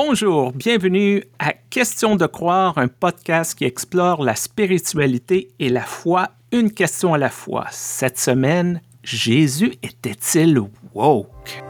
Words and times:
Bonjour, 0.00 0.52
bienvenue 0.52 1.24
à 1.40 1.52
Question 1.52 2.14
de 2.14 2.24
croire, 2.26 2.78
un 2.78 2.86
podcast 2.86 3.58
qui 3.58 3.64
explore 3.64 4.22
la 4.22 4.36
spiritualité 4.36 5.50
et 5.58 5.68
la 5.68 5.82
foi, 5.82 6.28
une 6.52 6.70
question 6.70 7.14
à 7.14 7.18
la 7.18 7.30
fois. 7.30 7.66
Cette 7.72 8.16
semaine, 8.16 8.80
Jésus 9.02 9.74
était-il 9.82 10.60
woke? 10.94 11.64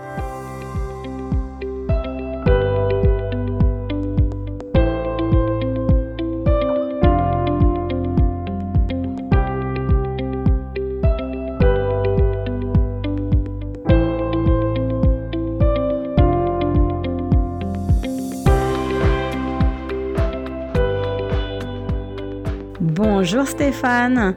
Bonjour 23.31 23.47
Stéphane. 23.47 24.37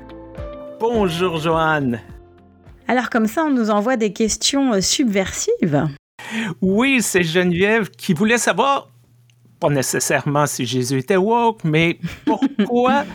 Bonjour 0.77 1.37
Joanne. 1.37 2.01
Alors 2.89 3.09
comme 3.09 3.25
ça, 3.25 3.45
on 3.45 3.49
nous 3.49 3.69
envoie 3.69 3.95
des 3.95 4.11
questions 4.11 4.73
euh, 4.73 4.81
subversives. 4.81 5.87
Oui, 6.61 7.01
c'est 7.01 7.23
Geneviève 7.23 7.89
qui 7.91 8.13
voulait 8.13 8.37
savoir, 8.37 8.89
pas 9.61 9.69
nécessairement 9.69 10.45
si 10.45 10.65
Jésus 10.65 10.97
était 10.97 11.15
woke, 11.15 11.63
mais 11.63 11.99
pourquoi 12.25 13.05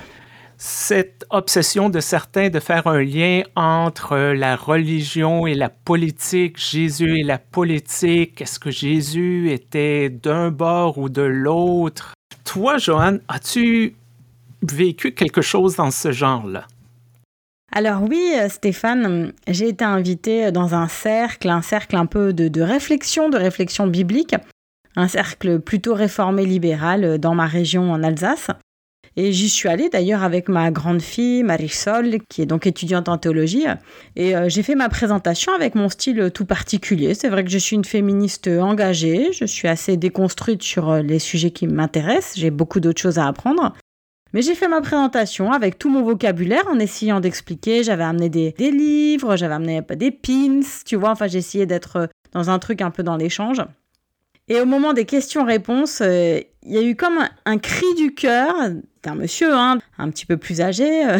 cette 0.57 1.27
obsession 1.29 1.91
de 1.91 2.01
certains 2.01 2.49
de 2.49 2.59
faire 2.59 2.87
un 2.87 3.03
lien 3.03 3.43
entre 3.55 4.17
la 4.17 4.57
religion 4.57 5.47
et 5.47 5.55
la 5.55 5.69
politique, 5.69 6.59
Jésus 6.59 7.19
et 7.19 7.23
la 7.23 7.37
politique, 7.37 8.41
est-ce 8.41 8.59
que 8.59 8.71
Jésus 8.71 9.51
était 9.51 10.09
d'un 10.09 10.51
bord 10.51 10.97
ou 10.97 11.11
de 11.11 11.21
l'autre? 11.21 12.15
Toi, 12.45 12.79
Joanne, 12.79 13.21
as-tu 13.29 13.95
vécu 14.63 15.13
quelque 15.13 15.43
chose 15.43 15.77
dans 15.77 15.91
ce 15.91 16.13
genre-là? 16.13 16.67
Alors 17.73 18.03
oui, 18.03 18.33
euh, 18.37 18.49
Stéphane, 18.49 19.33
j'ai 19.49 19.69
été 19.69 19.85
invitée 19.85 20.51
dans 20.53 20.75
un 20.75 20.89
cercle, 20.89 21.49
un 21.51 21.63
cercle 21.63 21.97
un 21.97 22.07
peu 22.07 22.33
de, 22.33 22.61
réflexion, 22.63 23.29
de 23.29 23.37
réflexion 23.37 23.87
biblique, 23.87 24.35
un 24.95 25.09
cercle 25.09 25.59
plutôt 25.61 25.95
réformé 25.95 26.47
libéral 26.47 27.05
euh, 27.05 27.19
dans 27.19 27.35
ma 27.35 27.47
région 27.47 27.93
en 27.93 28.03
Alsace. 28.03 28.49
Et 29.19 29.33
j'y 29.33 29.49
suis 29.49 29.69
allée 29.69 29.89
d'ailleurs 29.89 30.23
avec 30.23 30.49
ma 30.49 30.71
grande 30.71 31.01
fille 31.01 31.43
Marisol, 31.43 32.19
qui 32.29 32.43
est 32.43 32.47
donc 32.47 32.67
étudiante 32.67 33.09
en 33.09 33.19
théologie. 33.19 33.65
Et 34.15 34.37
euh, 34.37 34.49
j'ai 34.49 34.63
fait 34.63 34.75
ma 34.75 34.89
présentation 34.89 35.53
avec 35.55 35.75
mon 35.75 35.89
style 35.89 36.31
tout 36.33 36.45
particulier. 36.45 37.15
C'est 37.15 37.29
vrai 37.29 37.43
que 37.45 37.51
je 37.51 37.59
suis 37.59 37.77
une 37.77 37.85
féministe 37.85 38.47
engagée, 38.47 39.33
je 39.33 39.45
suis 39.45 39.69
assez 39.69 39.97
déconstruite 39.97 40.63
sur 40.63 40.95
les 40.97 41.19
sujets 41.19 41.51
qui 41.51 41.67
m'intéressent, 41.67 42.39
j'ai 42.39 42.51
beaucoup 42.51 42.79
d'autres 42.79 43.01
choses 43.01 43.19
à 43.19 43.27
apprendre. 43.27 43.73
Mais 44.37 44.43
j'ai 44.43 44.55
fait 44.55 44.69
ma 44.69 44.83
présentation 44.83 45.51
avec 45.51 45.79
tout 45.79 45.89
mon 45.89 46.03
vocabulaire 46.03 46.69
en 46.69 46.79
essayant 46.79 47.21
d'expliquer. 47.21 47.83
J'avais 47.83 48.05
amené 48.05 48.29
des, 48.29 48.53
livres, 48.71 49.35
j'avais 49.35 49.55
amené 49.55 49.81
des 49.97 50.11
pins, 50.11 50.61
tu 50.85 50.97
vois. 50.97 51.09
Enfin, 51.13 51.27
essayé 51.27 51.65
d'être 51.65 51.97
euh, 51.97 52.07
dans 52.33 52.51
un 52.51 52.59
truc 52.59 52.83
un 52.83 52.91
peu 52.91 53.03
dans 53.03 53.17
l'échange. 53.17 53.63
Et 54.49 54.61
au 54.61 54.67
moment 54.67 54.93
des 54.93 55.07
questions-réponses, 55.07 56.03
euh, 56.03 56.39
il 56.65 56.71
y 56.71 56.77
a 56.77 56.83
eu 56.83 56.97
comme 56.97 57.19
un, 57.47 57.57
cri 57.57 57.87
du 57.97 58.15
cœur 58.15 58.55
d'un 59.03 59.15
monsieur, 59.15 59.55
hein, 59.55 59.79
un 59.97 60.11
petit 60.11 60.27
peu 60.27 60.37
plus 60.37 60.61
âgé, 60.61 61.09
euh, 61.09 61.19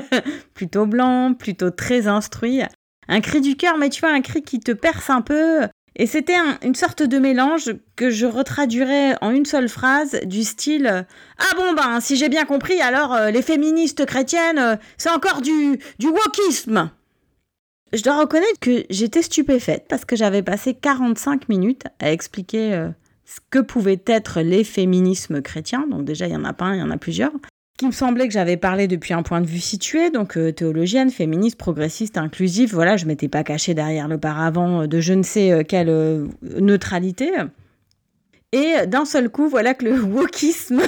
plutôt 0.54 0.86
blanc, 0.86 1.34
plutôt 1.34 1.68
très 1.68 2.06
instruit. 2.06 2.62
Un 3.06 3.20
cri 3.20 3.42
du 3.42 3.56
cœur, 3.58 3.76
mais 3.76 3.90
tu 3.90 4.00
vois, 4.00 4.12
un 4.12 4.22
cri 4.22 4.40
qui 4.40 4.60
te 4.60 4.72
perce 4.72 5.10
un 5.10 5.20
peu, 5.20 5.68
et 5.98 6.06
c'était 6.06 6.36
une 6.62 6.74
sorte 6.74 7.02
de 7.02 7.18
mélange 7.18 7.74
que 7.96 8.10
je 8.10 8.26
retraduirais 8.26 9.16
en 9.22 9.30
une 9.30 9.46
seule 9.46 9.68
phrase 9.68 10.20
du 10.24 10.44
style 10.44 11.06
Ah 11.38 11.56
bon 11.56 11.72
ben 11.74 12.00
si 12.00 12.16
j'ai 12.16 12.28
bien 12.28 12.44
compris 12.44 12.80
alors 12.80 13.14
euh, 13.14 13.30
les 13.30 13.42
féministes 13.42 14.04
chrétiennes 14.04 14.58
euh, 14.58 14.76
c'est 14.98 15.10
encore 15.10 15.40
du 15.40 15.78
du 15.98 16.08
wokisme. 16.08 16.90
Je 17.92 18.02
dois 18.02 18.18
reconnaître 18.18 18.60
que 18.60 18.84
j'étais 18.90 19.22
stupéfaite 19.22 19.86
parce 19.88 20.04
que 20.04 20.16
j'avais 20.16 20.42
passé 20.42 20.74
45 20.74 21.48
minutes 21.48 21.84
à 21.98 22.12
expliquer 22.12 22.74
euh, 22.74 22.88
ce 23.24 23.40
que 23.48 23.60
pouvaient 23.60 24.02
être 24.06 24.42
les 24.42 24.64
féminismes 24.64 25.40
chrétiens. 25.40 25.86
Donc 25.90 26.04
déjà 26.04 26.26
il 26.26 26.32
y 26.32 26.36
en 26.36 26.44
a 26.44 26.52
pas 26.52 26.66
un, 26.66 26.74
il 26.74 26.80
y 26.80 26.82
en 26.82 26.90
a 26.90 26.98
plusieurs 26.98 27.32
qui 27.76 27.86
me 27.86 27.92
semblait 27.92 28.26
que 28.26 28.32
j'avais 28.32 28.56
parlé 28.56 28.88
depuis 28.88 29.12
un 29.12 29.22
point 29.22 29.40
de 29.40 29.46
vue 29.46 29.60
situé, 29.60 30.10
donc 30.10 30.36
euh, 30.36 30.50
théologienne, 30.50 31.10
féministe, 31.10 31.58
progressiste, 31.58 32.16
inclusive. 32.16 32.72
Voilà, 32.72 32.96
je 32.96 33.04
m'étais 33.04 33.28
pas 33.28 33.44
cachée 33.44 33.74
derrière 33.74 34.08
le 34.08 34.18
paravent 34.18 34.82
euh, 34.82 34.86
de 34.86 35.00
je 35.00 35.12
ne 35.12 35.22
sais 35.22 35.52
euh, 35.52 35.62
quelle 35.62 36.26
neutralité. 36.42 37.30
Et 38.52 38.86
d'un 38.86 39.04
seul 39.04 39.28
coup, 39.28 39.48
voilà 39.48 39.74
que 39.74 39.84
le 39.84 40.00
wokisme 40.02 40.80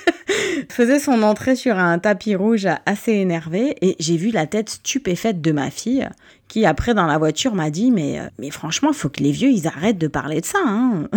faisait 0.68 0.98
son 0.98 1.22
entrée 1.22 1.54
sur 1.54 1.78
un 1.78 2.00
tapis 2.00 2.34
rouge 2.34 2.66
assez 2.86 3.12
énervé 3.12 3.76
et 3.80 3.94
j'ai 4.00 4.16
vu 4.16 4.30
la 4.30 4.46
tête 4.46 4.70
stupéfaite 4.70 5.40
de 5.40 5.52
ma 5.52 5.70
fille 5.70 6.08
qui 6.48 6.66
après 6.66 6.94
dans 6.94 7.06
la 7.06 7.18
voiture 7.18 7.54
m'a 7.54 7.70
dit 7.70 7.90
mais 7.90 8.20
mais 8.38 8.50
franchement 8.50 8.92
faut 8.92 9.08
que 9.08 9.22
les 9.22 9.30
vieux 9.30 9.50
ils 9.50 9.66
arrêtent 9.66 9.98
de 9.98 10.08
parler 10.08 10.40
de 10.40 10.46
ça 10.46 10.58
hein. 10.64 11.08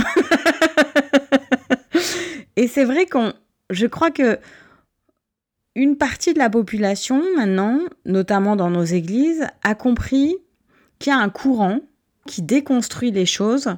et 2.56 2.68
c'est 2.68 2.84
vrai 2.84 3.06
qu'on 3.06 3.34
je 3.70 3.88
crois 3.88 4.12
que 4.12 4.40
une 5.76 5.98
partie 5.98 6.34
de 6.34 6.40
la 6.40 6.50
population 6.50 7.24
maintenant, 7.36 7.80
notamment 8.06 8.56
dans 8.56 8.70
nos 8.70 8.84
églises, 8.84 9.48
a 9.64 9.76
compris 9.76 10.38
qu'il 10.98 11.12
y 11.12 11.16
a 11.16 11.20
un 11.20 11.30
courant 11.30 11.80
qui 12.26 12.42
déconstruit 12.42 13.12
les 13.12 13.26
choses. 13.26 13.76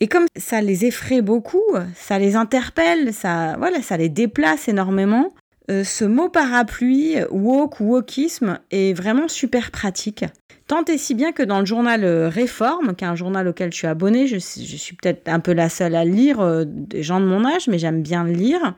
Et 0.00 0.08
comme 0.08 0.26
ça 0.36 0.60
les 0.60 0.84
effraie 0.84 1.22
beaucoup, 1.22 1.62
ça 1.94 2.18
les 2.18 2.34
interpelle, 2.34 3.12
ça, 3.12 3.56
voilà, 3.58 3.82
ça 3.82 3.96
les 3.96 4.08
déplace 4.08 4.68
énormément, 4.68 5.32
euh, 5.70 5.84
ce 5.84 6.04
mot 6.04 6.28
parapluie, 6.28 7.16
woke 7.30 7.78
ou 7.80 7.94
wokisme, 7.94 8.58
est 8.70 8.94
vraiment 8.94 9.28
super 9.28 9.70
pratique. 9.70 10.24
Tant 10.66 10.84
et 10.86 10.98
si 10.98 11.14
bien 11.14 11.32
que 11.32 11.42
dans 11.42 11.60
le 11.60 11.66
journal 11.66 12.04
Réforme, 12.04 12.94
qui 12.96 13.04
est 13.04 13.08
un 13.08 13.14
journal 13.14 13.46
auquel 13.46 13.72
je 13.72 13.76
suis 13.76 13.86
abonnée, 13.86 14.26
je, 14.26 14.36
je 14.36 14.76
suis 14.76 14.96
peut-être 14.96 15.28
un 15.28 15.40
peu 15.40 15.52
la 15.52 15.68
seule 15.68 15.94
à 15.94 16.04
lire, 16.04 16.40
euh, 16.40 16.64
des 16.66 17.02
gens 17.02 17.20
de 17.20 17.26
mon 17.26 17.44
âge, 17.44 17.68
mais 17.68 17.78
j'aime 17.78 18.02
bien 18.02 18.24
le 18.24 18.32
lire 18.32 18.74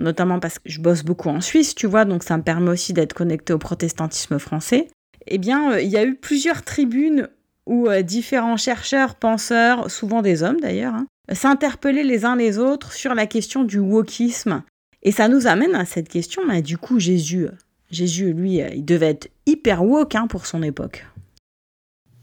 notamment 0.00 0.40
parce 0.40 0.58
que 0.58 0.68
je 0.68 0.80
bosse 0.80 1.04
beaucoup 1.04 1.28
en 1.28 1.40
Suisse, 1.40 1.74
tu 1.74 1.86
vois, 1.86 2.04
donc 2.04 2.22
ça 2.22 2.36
me 2.36 2.42
permet 2.42 2.70
aussi 2.70 2.92
d'être 2.92 3.12
connecté 3.12 3.52
au 3.52 3.58
protestantisme 3.58 4.38
français. 4.38 4.88
Eh 5.26 5.38
bien, 5.38 5.72
euh, 5.72 5.80
il 5.80 5.88
y 5.88 5.96
a 5.96 6.04
eu 6.04 6.14
plusieurs 6.14 6.62
tribunes 6.62 7.28
où 7.66 7.88
euh, 7.88 8.02
différents 8.02 8.56
chercheurs, 8.56 9.14
penseurs, 9.14 9.90
souvent 9.90 10.22
des 10.22 10.42
hommes 10.42 10.60
d'ailleurs, 10.60 10.94
hein, 10.94 11.06
s'interpellaient 11.32 12.04
les 12.04 12.24
uns 12.24 12.36
les 12.36 12.58
autres 12.58 12.92
sur 12.92 13.14
la 13.14 13.26
question 13.26 13.64
du 13.64 13.78
wokisme. 13.78 14.62
Et 15.02 15.12
ça 15.12 15.28
nous 15.28 15.46
amène 15.46 15.74
à 15.74 15.84
cette 15.84 16.08
question, 16.08 16.42
mais 16.46 16.62
du 16.62 16.76
coup, 16.76 16.98
Jésus, 16.98 17.46
Jésus, 17.90 18.32
lui, 18.32 18.60
euh, 18.60 18.68
il 18.74 18.84
devait 18.84 19.10
être 19.10 19.30
hyper 19.46 19.84
woke 19.84 20.14
hein, 20.14 20.26
pour 20.26 20.46
son 20.46 20.62
époque. 20.62 21.06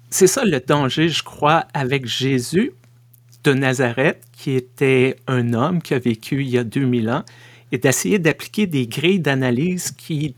C'est 0.09 0.27
ça 0.27 0.45
le 0.45 0.59
danger, 0.59 1.09
je 1.09 1.23
crois, 1.23 1.65
avec 1.73 2.05
Jésus 2.05 2.71
de 3.43 3.53
Nazareth, 3.53 4.21
qui 4.31 4.51
était 4.51 5.17
un 5.27 5.53
homme 5.53 5.81
qui 5.81 5.93
a 5.93 5.99
vécu 5.99 6.41
il 6.41 6.49
y 6.49 6.57
a 6.57 6.63
2000 6.63 7.09
ans 7.09 7.23
et 7.71 7.77
d'essayer 7.77 8.19
d'appliquer 8.19 8.67
des 8.67 8.87
grilles 8.87 9.19
d'analyse 9.19 9.91
qui 9.91 10.35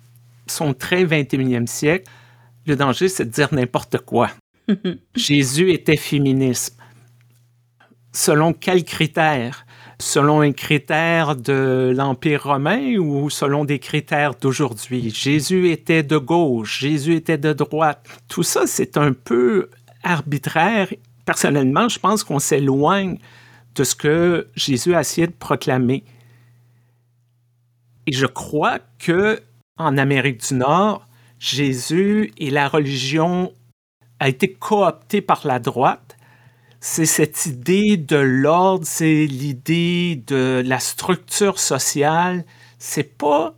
sont 0.48 0.74
très 0.74 1.06
21e 1.06 1.68
siècle. 1.68 2.10
Le 2.66 2.76
danger, 2.76 3.08
c'est 3.08 3.26
de 3.26 3.32
dire 3.32 3.54
n'importe 3.54 4.00
quoi. 4.00 4.30
Jésus 5.16 5.72
était 5.72 5.98
féminisme. 5.98 6.76
Selon 8.12 8.54
quels 8.54 8.84
critères? 8.84 9.66
Selon 10.02 10.42
un 10.42 10.54
critère 10.54 11.36
de 11.36 11.94
l'Empire 11.96 12.44
romain 12.44 12.96
ou 12.98 13.30
selon 13.30 13.66
des 13.66 13.80
critères 13.80 14.34
d'aujourd'hui? 14.36 15.10
Jésus 15.10 15.70
était 15.70 16.04
de 16.04 16.18
gauche, 16.18 16.80
Jésus 16.80 17.16
était 17.16 17.38
de 17.38 17.52
droite. 17.52 18.08
Tout 18.30 18.44
ça, 18.44 18.66
c'est 18.66 18.98
un 18.98 19.12
peu 19.12 19.70
arbitraire. 20.04 20.88
Personnellement, 21.26 21.90
je 21.90 22.00
pense 22.00 22.24
qu'on 22.24 22.40
s'éloigne 22.40 23.18
de 23.76 23.84
ce 23.84 23.94
que 23.94 24.48
Jésus 24.56 24.96
a 24.96 25.02
essayé 25.02 25.28
de 25.28 25.34
proclamer. 25.34 26.04
Et 28.10 28.12
je 28.12 28.26
crois 28.26 28.80
que 28.98 29.40
en 29.78 29.96
Amérique 29.96 30.42
du 30.48 30.56
Nord, 30.56 31.08
Jésus 31.38 32.34
et 32.40 32.50
la 32.50 32.68
religion 32.68 33.54
a 34.20 34.30
été 34.30 34.52
coopté 34.52 35.22
par 35.22 35.46
la 35.46 35.60
droite. 35.60 36.18
C'est 36.80 37.06
cette 37.06 37.46
idée 37.46 37.98
de 37.98 38.16
l'ordre, 38.16 38.88
c'est 38.88 39.28
l'idée 39.28 40.24
de 40.26 40.64
la 40.66 40.80
structure 40.80 41.60
sociale. 41.60 42.46
C'est 42.80 43.16
pas 43.16 43.54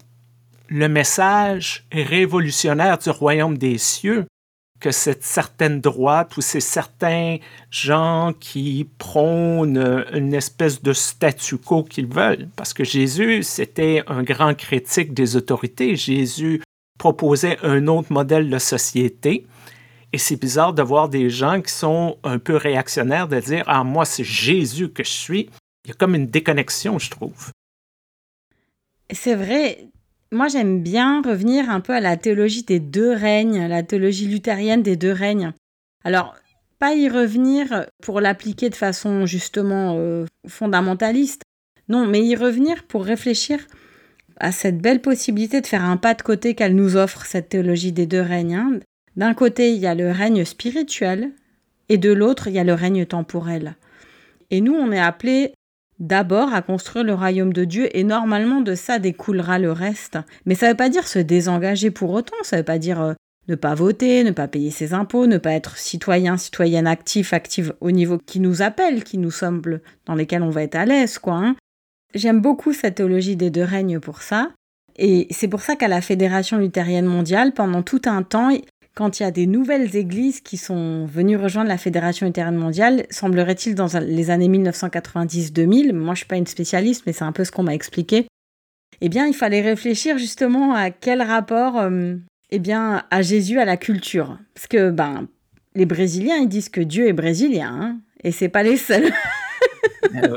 le 0.67 0.89
message 0.89 1.85
révolutionnaire 1.93 2.97
du 2.97 3.09
royaume 3.09 3.57
des 3.57 3.77
cieux 3.77 4.25
que 4.81 4.91
cette 4.91 5.23
certaine 5.23 5.79
droite 5.79 6.35
ou 6.35 6.41
ces 6.41 6.59
certains 6.59 7.37
gens 7.69 8.33
qui 8.39 8.89
prônent 8.97 10.05
une 10.11 10.33
espèce 10.33 10.81
de 10.81 10.91
statu 10.91 11.57
quo 11.57 11.83
qu'ils 11.83 12.07
veulent. 12.07 12.49
Parce 12.57 12.73
que 12.73 12.83
Jésus, 12.83 13.43
c'était 13.43 14.03
un 14.07 14.23
grand 14.23 14.55
critique 14.55 15.13
des 15.13 15.37
autorités. 15.37 15.95
Jésus 15.95 16.61
proposait 16.97 17.57
un 17.63 17.87
autre 17.87 18.11
modèle 18.11 18.49
de 18.49 18.59
société. 18.59 19.45
Et 20.13 20.17
c'est 20.17 20.35
bizarre 20.35 20.73
de 20.73 20.81
voir 20.81 21.07
des 21.07 21.29
gens 21.29 21.61
qui 21.61 21.71
sont 21.71 22.17
un 22.23 22.39
peu 22.39 22.57
réactionnaires 22.57 23.27
de 23.27 23.39
dire 23.39 23.63
Ah, 23.67 23.83
moi, 23.83 24.03
c'est 24.03 24.25
Jésus 24.25 24.89
que 24.89 25.03
je 25.03 25.11
suis. 25.11 25.49
il 25.85 25.89
y 25.89 25.91
a 25.91 25.93
comme 25.93 26.15
une 26.15 26.27
déconnexion, 26.27 26.99
je 26.99 27.09
trouve. 27.09 27.51
C'est 29.13 29.35
vrai. 29.35 29.87
Moi, 30.33 30.47
j'aime 30.47 30.81
bien 30.81 31.21
revenir 31.21 31.69
un 31.69 31.81
peu 31.81 31.93
à 31.93 31.99
la 31.99 32.15
théologie 32.15 32.63
des 32.63 32.79
deux 32.79 33.11
règnes, 33.11 33.67
la 33.67 33.83
théologie 33.83 34.27
luthérienne 34.27 34.81
des 34.81 34.95
deux 34.95 35.11
règnes. 35.11 35.51
Alors, 36.05 36.35
pas 36.79 36.95
y 36.95 37.09
revenir 37.09 37.85
pour 38.01 38.21
l'appliquer 38.21 38.69
de 38.69 38.75
façon 38.75 39.25
justement 39.25 39.97
euh, 39.97 40.25
fondamentaliste, 40.47 41.43
non, 41.89 42.07
mais 42.07 42.23
y 42.23 42.35
revenir 42.35 42.83
pour 42.83 43.03
réfléchir 43.03 43.59
à 44.37 44.53
cette 44.53 44.79
belle 44.79 45.01
possibilité 45.01 45.59
de 45.59 45.67
faire 45.67 45.83
un 45.83 45.97
pas 45.97 46.13
de 46.13 46.21
côté 46.21 46.55
qu'elle 46.55 46.75
nous 46.75 46.95
offre, 46.95 47.25
cette 47.25 47.49
théologie 47.49 47.91
des 47.91 48.07
deux 48.07 48.21
règnes. 48.21 48.55
Hein. 48.55 48.79
D'un 49.17 49.33
côté, 49.33 49.73
il 49.73 49.79
y 49.79 49.87
a 49.87 49.95
le 49.95 50.11
règne 50.11 50.45
spirituel, 50.45 51.31
et 51.89 51.97
de 51.97 52.11
l'autre, 52.11 52.47
il 52.47 52.53
y 52.53 52.59
a 52.59 52.63
le 52.63 52.73
règne 52.73 53.05
temporel. 53.05 53.75
Et 54.49 54.61
nous, 54.61 54.73
on 54.73 54.93
est 54.93 54.99
appelés 54.99 55.53
d'abord 56.01 56.53
à 56.53 56.61
construire 56.61 57.05
le 57.05 57.13
royaume 57.13 57.53
de 57.53 57.63
Dieu 57.63 57.95
et 57.95 58.03
normalement 58.03 58.59
de 58.59 58.75
ça 58.75 58.99
découlera 58.99 59.59
le 59.59 59.71
reste. 59.71 60.17
Mais 60.45 60.55
ça 60.55 60.65
ne 60.65 60.71
veut 60.71 60.77
pas 60.77 60.89
dire 60.89 61.07
se 61.07 61.19
désengager 61.19 61.91
pour 61.91 62.09
autant, 62.09 62.35
ça 62.41 62.57
ne 62.57 62.61
veut 62.61 62.65
pas 62.65 62.79
dire 62.79 62.99
euh, 62.99 63.13
ne 63.47 63.55
pas 63.55 63.75
voter, 63.75 64.23
ne 64.23 64.31
pas 64.31 64.47
payer 64.47 64.71
ses 64.71 64.93
impôts, 64.93 65.27
ne 65.27 65.37
pas 65.37 65.53
être 65.53 65.77
citoyen, 65.77 66.37
citoyenne 66.37 66.87
actif, 66.87 67.33
active 67.33 67.73
au 67.81 67.91
niveau 67.91 68.17
qui 68.17 68.39
nous 68.39 68.61
appelle, 68.61 69.03
qui 69.03 69.19
nous 69.19 69.31
semble, 69.31 69.81
dans 70.05 70.15
lesquels 70.15 70.43
on 70.43 70.49
va 70.49 70.63
être 70.63 70.75
à 70.75 70.85
l'aise, 70.85 71.19
quoi. 71.19 71.35
Hein. 71.35 71.55
J'aime 72.13 72.41
beaucoup 72.41 72.73
cette 72.73 72.95
théologie 72.95 73.35
des 73.35 73.49
deux 73.49 73.63
règnes 73.63 73.99
pour 73.99 74.21
ça. 74.21 74.49
Et 74.97 75.27
c'est 75.29 75.47
pour 75.47 75.61
ça 75.61 75.75
qu'à 75.75 75.87
la 75.87 76.01
Fédération 76.01 76.57
luthérienne 76.57 77.05
mondiale, 77.05 77.53
pendant 77.53 77.81
tout 77.81 78.01
un 78.05 78.23
temps, 78.23 78.49
quand 78.93 79.19
il 79.19 79.23
y 79.23 79.25
a 79.25 79.31
des 79.31 79.47
nouvelles 79.47 79.95
églises 79.95 80.41
qui 80.41 80.57
sont 80.57 81.05
venues 81.05 81.37
rejoindre 81.37 81.69
la 81.69 81.77
Fédération 81.77 82.27
luthérienne 82.27 82.55
mondiale, 82.55 83.05
semblerait-il 83.09 83.75
dans 83.75 83.87
les 83.99 84.29
années 84.29 84.49
1990-2000, 84.49 85.93
moi 85.93 86.13
je 86.13 86.19
suis 86.19 86.27
pas 86.27 86.35
une 86.35 86.47
spécialiste, 86.47 87.03
mais 87.05 87.13
c'est 87.13 87.23
un 87.23 87.31
peu 87.31 87.45
ce 87.45 87.51
qu'on 87.51 87.63
m'a 87.63 87.73
expliqué, 87.73 88.27
eh 88.99 89.09
bien 89.09 89.27
il 89.27 89.33
fallait 89.33 89.61
réfléchir 89.61 90.17
justement 90.17 90.73
à 90.73 90.91
quel 90.91 91.21
rapport 91.21 91.77
euh, 91.77 92.15
eh 92.51 92.59
bien, 92.59 93.03
à 93.09 93.21
Jésus, 93.21 93.59
à 93.59 93.65
la 93.65 93.77
culture. 93.77 94.37
Parce 94.53 94.67
que 94.67 94.89
ben, 94.91 95.27
les 95.73 95.85
Brésiliens, 95.85 96.37
ils 96.37 96.49
disent 96.49 96.69
que 96.69 96.81
Dieu 96.81 97.07
est 97.07 97.13
brésilien, 97.13 97.69
hein, 97.71 97.97
et 98.23 98.31
c'est 98.31 98.49
pas 98.49 98.63
les 98.63 98.77
seuls. 98.77 99.11
Ah 100.13 100.27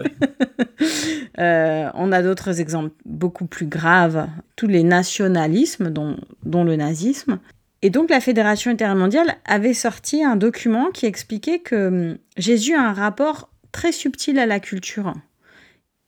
euh, 1.40 1.90
on 1.94 2.12
a 2.12 2.22
d'autres 2.22 2.60
exemples 2.60 2.94
beaucoup 3.04 3.46
plus 3.46 3.66
graves, 3.66 4.28
tous 4.54 4.68
les 4.68 4.84
nationalismes, 4.84 5.90
dont, 5.90 6.16
dont 6.44 6.62
le 6.62 6.76
nazisme, 6.76 7.40
et 7.84 7.90
donc 7.90 8.08
la 8.08 8.20
Fédération 8.20 8.70
intermondiale 8.70 9.36
avait 9.44 9.74
sorti 9.74 10.24
un 10.24 10.36
document 10.36 10.90
qui 10.90 11.04
expliquait 11.04 11.58
que 11.58 11.88
hum, 11.88 12.18
Jésus 12.38 12.74
a 12.74 12.80
un 12.80 12.94
rapport 12.94 13.50
très 13.72 13.92
subtil 13.92 14.38
à 14.38 14.46
la 14.46 14.58
culture, 14.58 15.12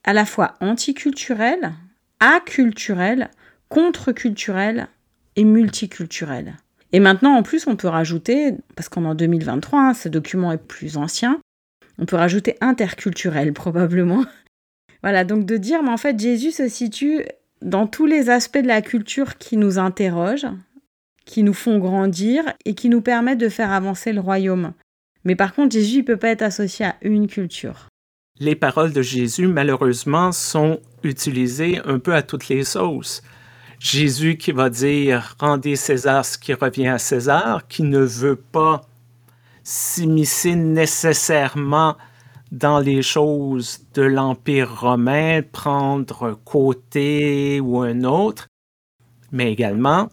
à 0.02 0.14
la 0.14 0.24
fois 0.24 0.54
anticulturel, 0.60 1.74
aculturel, 2.18 3.28
contre-culturel 3.68 4.88
et 5.36 5.44
multiculturel. 5.44 6.56
Et 6.92 7.00
maintenant, 7.00 7.36
en 7.36 7.42
plus, 7.42 7.66
on 7.66 7.76
peut 7.76 7.88
rajouter, 7.88 8.54
parce 8.74 8.88
qu'en 8.88 9.14
2023, 9.14 9.78
hein, 9.78 9.92
ce 9.92 10.08
document 10.08 10.52
est 10.52 10.56
plus 10.56 10.96
ancien, 10.96 11.40
on 11.98 12.06
peut 12.06 12.16
rajouter 12.16 12.56
interculturel 12.62 13.52
probablement. 13.52 14.24
voilà, 15.02 15.24
donc 15.24 15.44
de 15.44 15.58
dire, 15.58 15.82
mais 15.82 15.90
en 15.90 15.98
fait, 15.98 16.18
Jésus 16.18 16.52
se 16.52 16.68
situe 16.68 17.26
dans 17.60 17.86
tous 17.86 18.06
les 18.06 18.30
aspects 18.30 18.56
de 18.62 18.66
la 18.66 18.80
culture 18.80 19.36
qui 19.36 19.58
nous 19.58 19.78
interrogent, 19.78 20.48
qui 21.26 21.42
nous 21.42 21.52
font 21.52 21.78
grandir 21.78 22.44
et 22.64 22.74
qui 22.74 22.88
nous 22.88 23.02
permettent 23.02 23.40
de 23.40 23.50
faire 23.50 23.72
avancer 23.72 24.14
le 24.14 24.20
royaume. 24.20 24.72
Mais 25.24 25.36
par 25.36 25.54
contre, 25.54 25.74
Jésus 25.74 25.98
ne 25.98 26.02
peut 26.02 26.16
pas 26.16 26.28
être 26.28 26.42
associé 26.42 26.86
à 26.86 26.96
une 27.02 27.26
culture. 27.26 27.88
Les 28.38 28.54
paroles 28.54 28.92
de 28.92 29.02
Jésus, 29.02 29.48
malheureusement, 29.48 30.30
sont 30.30 30.80
utilisées 31.02 31.80
un 31.84 31.98
peu 31.98 32.14
à 32.14 32.22
toutes 32.22 32.48
les 32.48 32.64
sauces. 32.64 33.22
Jésus 33.78 34.36
qui 34.36 34.52
va 34.52 34.70
dire 34.70 35.36
Rendez 35.38 35.76
César 35.76 36.24
ce 36.24 36.38
qui 36.38 36.54
revient 36.54 36.88
à 36.88 36.98
César, 36.98 37.66
qui 37.66 37.82
ne 37.82 38.00
veut 38.00 38.36
pas 38.36 38.82
s'immiscer 39.64 40.54
nécessairement 40.54 41.96
dans 42.52 42.78
les 42.78 43.02
choses 43.02 43.80
de 43.94 44.02
l'Empire 44.02 44.80
romain, 44.80 45.40
prendre 45.42 46.38
côté 46.44 47.60
ou 47.60 47.80
un 47.80 48.04
autre, 48.04 48.46
mais 49.32 49.50
également 49.50 50.08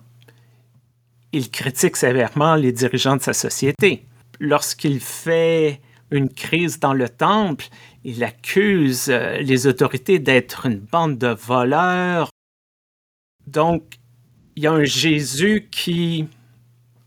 il 1.34 1.50
critique 1.50 1.98
sévèrement 1.98 2.56
les 2.56 2.72
dirigeants 2.72 3.18
de 3.18 3.22
sa 3.22 3.34
société. 3.34 4.06
Lorsqu'il 4.40 5.00
fait 5.00 5.82
une 6.12 6.30
crise 6.30 6.80
dans 6.80 6.94
le 6.94 7.10
temple, 7.10 7.66
il 8.04 8.24
accuse 8.24 9.10
euh, 9.10 9.38
les 9.40 9.66
autorités 9.66 10.20
d'être 10.20 10.68
une 10.68 10.80
bande 10.80 11.18
de 11.18 11.30
voleurs. 11.30 12.30
Donc, 13.48 13.98
il 14.56 14.64
y 14.64 14.68
a 14.68 14.72
un 14.72 14.84
Jésus 14.84 15.68
qui, 15.72 16.28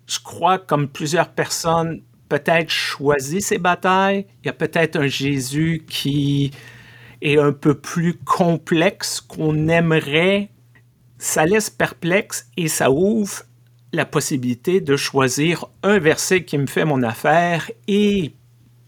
je 0.08 0.19
crois, 0.19 0.58
comme 0.58 0.88
plusieurs 0.88 1.28
personnes, 1.28 2.02
peut-être 2.28 2.70
choisit 2.70 3.43
ses 3.43 3.58
batailles. 3.58 4.26
Il 4.43 4.46
y 4.46 4.50
a 4.50 4.52
peut-être 4.52 4.96
un 4.96 5.06
Jésus 5.06 5.84
qui 5.88 6.50
est 7.23 7.38
un 7.38 7.52
peu 7.52 7.78
plus 7.78 8.14
complexe 8.14 9.20
qu'on 9.20 9.69
aimerait. 9.69 10.50
Ça 11.19 11.46
laisse 11.46 11.70
perplexe 11.70 12.50
et 12.56 12.67
ça 12.67 12.90
ouvre 12.90 13.44
la 13.97 14.05
possibilité 14.05 14.81
de 14.81 14.97
choisir 14.97 15.65
un 15.83 15.99
verset 15.99 16.45
qui 16.45 16.59
me 16.59 16.67
fait 16.67 16.85
mon 16.85 17.03
affaire 17.03 17.71
et 17.89 18.33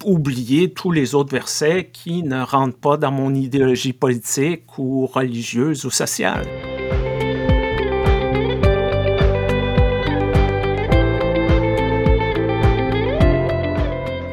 oublier 0.04 0.70
tous 0.70 0.92
les 0.92 1.14
autres 1.14 1.32
versets 1.32 1.88
qui 1.92 2.22
ne 2.22 2.42
rentrent 2.42 2.78
pas 2.78 2.98
dans 2.98 3.10
mon 3.10 3.34
idéologie 3.34 3.94
politique 3.94 4.78
ou 4.78 5.06
religieuse 5.06 5.84
ou 5.86 5.90
sociale. 5.90 6.46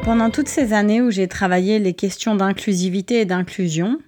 Pendant 0.04 0.30
toutes 0.30 0.48
ces 0.48 0.72
années 0.72 1.00
où 1.00 1.10
j'ai 1.10 1.26
travaillé 1.26 1.78
les 1.78 1.94
questions 1.94 2.36
d'inclusivité 2.36 3.22
et 3.22 3.24
d'inclusion, 3.24 3.98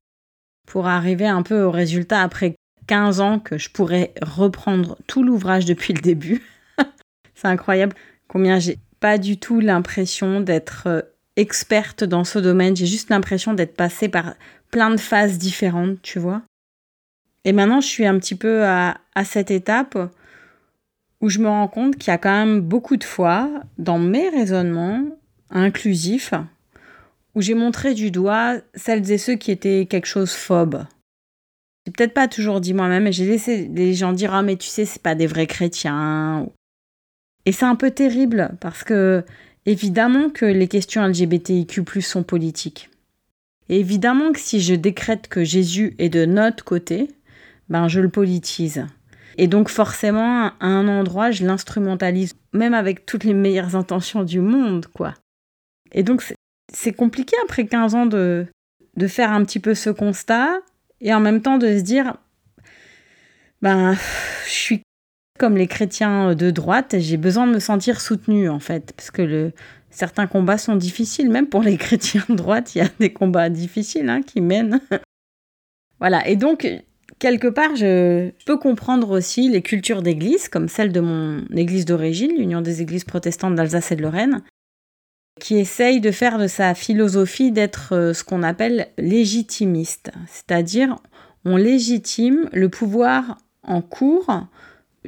pour 0.67 0.87
arriver 0.87 1.27
un 1.27 1.43
peu 1.43 1.63
au 1.63 1.71
résultat 1.71 2.23
après 2.23 2.55
15 2.87 3.21
ans 3.21 3.39
que 3.39 3.59
je 3.59 3.71
pourrais 3.71 4.13
reprendre 4.23 4.97
tout 5.07 5.23
l'ouvrage 5.23 5.65
depuis 5.65 5.95
le 5.95 6.01
début. 6.01 6.43
C'est 7.41 7.47
incroyable 7.49 7.95
combien 8.27 8.59
j'ai 8.59 8.79
pas 8.99 9.17
du 9.17 9.39
tout 9.39 9.61
l'impression 9.61 10.41
d'être 10.41 10.85
euh, 10.87 11.03
experte 11.37 12.03
dans 12.03 12.25
ce 12.25 12.41
domaine. 12.41 12.77
J'ai 12.77 12.87
juste 12.87 13.11
l'impression 13.11 13.55
d'être 13.55 13.77
passée 13.77 14.09
par 14.09 14.35
plein 14.73 14.91
de 14.91 14.99
phases 14.99 15.39
différentes, 15.39 16.03
tu 16.03 16.19
vois. 16.19 16.43
Et 17.45 17.53
maintenant, 17.53 17.81
je 17.81 17.87
suis 17.87 18.07
un 18.07 18.19
petit 18.19 18.35
peu 18.35 18.65
à, 18.65 18.99
à 19.15 19.25
cette 19.25 19.53
étape 19.53 19.97
où 21.21 21.29
je 21.29 21.39
me 21.39 21.49
rends 21.49 21.69
compte 21.69 21.97
qu'il 21.97 22.11
y 22.11 22.15
a 22.15 22.19
quand 22.19 22.33
même 22.33 22.61
beaucoup 22.61 22.97
de 22.97 23.05
fois 23.05 23.49
dans 23.79 23.99
mes 23.99 24.29
raisonnements 24.29 25.05
inclusifs 25.51 26.35
où 27.37 27.41
j'ai 27.41 27.55
montré 27.55 27.95
du 27.95 28.11
doigt 28.11 28.57
celles 28.75 29.11
et 29.13 29.19
ceux 29.19 29.37
qui 29.37 29.53
étaient 29.53 29.87
quelque 29.89 30.07
chose 30.07 30.33
phobe 30.33 30.85
peut-être 31.91 32.15
pas 32.15 32.29
toujours 32.29 32.61
dit 32.61 32.75
moi-même, 32.75 33.05
mais 33.05 33.13
j'ai 33.13 33.27
laissé 33.27 33.69
les 33.73 33.95
gens 33.95 34.13
dire 34.13 34.35
Ah, 34.35 34.43
mais 34.43 34.57
tu 34.57 34.69
sais, 34.69 34.85
c'est 34.85 35.03
pas 35.03 35.15
des 35.15 35.27
vrais 35.27 35.47
chrétiens. 35.47 36.49
Et 37.49 37.53
c'est 37.53 37.65
un 37.65 37.77
peu 37.77 37.91
terrible 37.91 38.51
parce 38.61 38.85
que, 38.85 39.25
évidemment, 39.65 40.29
que 40.29 40.45
les 40.45 40.69
questions 40.69 41.07
LGBTIQ 41.07 42.03
sont 42.03 42.23
politiques. 42.23 42.91
Évidemment 43.71 44.33
que 44.33 44.39
si 44.39 44.61
je 44.61 44.75
décrète 44.75 45.29
que 45.29 45.45
Jésus 45.45 45.95
est 45.99 46.11
de 46.11 46.27
notre 46.27 46.63
côté, 46.63 47.09
ben 47.71 47.89
je 47.89 48.01
le 48.01 48.11
politise. 48.11 48.85
Et 49.39 49.47
donc 49.47 49.71
forcément, 49.71 50.49
à 50.61 50.67
un 50.67 50.89
endroit, 50.89 51.31
je 51.31 51.47
l'instrumentalise, 51.47 52.35
même 52.53 52.75
avec 52.75 53.07
toutes 53.07 53.25
les 53.25 53.33
meilleures 53.33 53.77
intentions 53.77 54.25
du 54.25 54.41
monde, 54.41 54.85
quoi. 54.89 55.15
Et 55.93 56.03
donc 56.03 56.23
c'est 56.71 56.93
compliqué 56.93 57.35
après 57.45 57.65
15 57.65 57.95
ans 57.95 58.05
de, 58.05 58.45
de 58.99 59.07
faire 59.07 59.33
un 59.33 59.43
petit 59.47 59.59
peu 59.59 59.75
ce 59.75 59.89
constat 59.89 60.59
et 61.01 61.15
en 61.15 61.21
même 61.21 61.41
temps 61.41 61.57
de 61.57 61.79
se 61.79 61.83
dire, 61.83 62.19
ben, 63.63 63.95
je 64.45 64.53
suis 64.53 64.83
comme 65.39 65.57
les 65.57 65.67
chrétiens 65.67 66.35
de 66.35 66.51
droite, 66.51 66.97
j'ai 66.99 67.17
besoin 67.17 67.47
de 67.47 67.53
me 67.53 67.61
sentir 67.61 68.01
soutenu 68.01 68.49
en 68.49 68.59
fait, 68.59 68.93
parce 68.97 69.11
que 69.11 69.53
certains 69.91 70.27
combats 70.27 70.59
sont 70.59 70.77
difficiles, 70.77 71.31
même 71.31 71.47
pour 71.47 71.63
les 71.63 71.77
chrétiens 71.79 72.25
de 72.29 72.35
droite, 72.35 72.75
il 72.75 72.79
y 72.79 72.81
a 72.83 72.89
des 72.99 73.13
combats 73.13 73.49
difficiles 73.49 74.09
hein, 74.09 74.23
qui 74.23 74.41
mènent. 74.41 74.81
voilà, 76.01 76.27
et 76.29 76.37
donc 76.37 76.67
quelque 77.19 77.49
part, 77.49 77.77
je 77.77 78.31
peux 78.45 78.59
comprendre 78.59 79.11
aussi 79.11 79.49
les 79.49 79.63
cultures 79.63 80.03
d'église, 80.03 80.49
comme 80.49 80.69
celle 80.69 80.93
de 80.93 81.01
mon 81.01 81.45
église 81.55 81.85
d'origine, 81.85 82.37
l'Union 82.37 82.61
des 82.61 82.83
églises 82.83 83.05
protestantes 83.05 83.55
d'Alsace 83.55 83.93
et 83.93 83.97
de 83.97 84.03
Lorraine, 84.03 84.43
qui 85.41 85.57
essaye 85.57 86.01
de 86.01 86.11
faire 86.11 86.39
de 86.39 86.47
sa 86.47 86.75
philosophie 86.75 87.53
d'être 87.53 87.95
euh, 87.95 88.13
ce 88.13 88.25
qu'on 88.25 88.43
appelle 88.43 88.89
légitimiste, 88.99 90.11
c'est-à-dire 90.27 90.97
on 91.45 91.57
légitime 91.57 92.49
le 92.53 92.69
pouvoir 92.69 93.39
en 93.63 93.81
cours, 93.81 94.47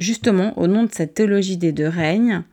justement 0.01 0.57
au 0.57 0.67
nom 0.67 0.83
de 0.83 0.91
cette 0.91 1.13
théologie 1.13 1.57
des 1.57 1.71
deux 1.71 1.87
règnes, 1.87 2.43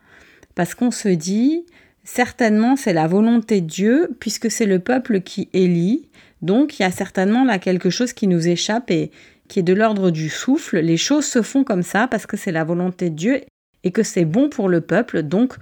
parce 0.55 0.75
qu'on 0.75 0.91
se 0.91 1.09
dit, 1.09 1.65
certainement 2.03 2.75
c'est 2.75 2.93
la 2.93 3.07
volonté 3.07 3.61
de 3.61 3.67
Dieu, 3.67 4.09
puisque 4.19 4.49
c'est 4.49 4.65
le 4.65 4.79
peuple 4.79 5.21
qui 5.21 5.49
élit, 5.53 6.09
Donc 6.41 6.79
il 6.79 6.83
y 6.83 6.85
a 6.85 6.91
certainement 6.91 7.43
là 7.43 7.59
quelque 7.59 7.89
chose 7.89 8.13
qui 8.13 8.27
nous 8.27 8.47
échappe 8.47 8.91
et 8.91 9.11
qui 9.47 9.59
est 9.59 9.63
de 9.63 9.73
l'ordre 9.73 10.11
du 10.11 10.29
souffle. 10.29 10.79
Les 10.79 10.97
choses 10.97 11.25
se 11.25 11.41
font 11.41 11.63
comme 11.63 11.83
ça 11.83 12.07
parce 12.07 12.25
que 12.25 12.37
c'est 12.37 12.51
la 12.51 12.63
volonté 12.63 13.09
de 13.09 13.15
Dieu 13.15 13.41
et 13.83 13.91
que 13.91 14.03
c'est 14.03 14.25
bon 14.25 14.49
pour 14.49 14.69
le 14.69 14.81
peuple. 14.81 15.23
Donc 15.23 15.55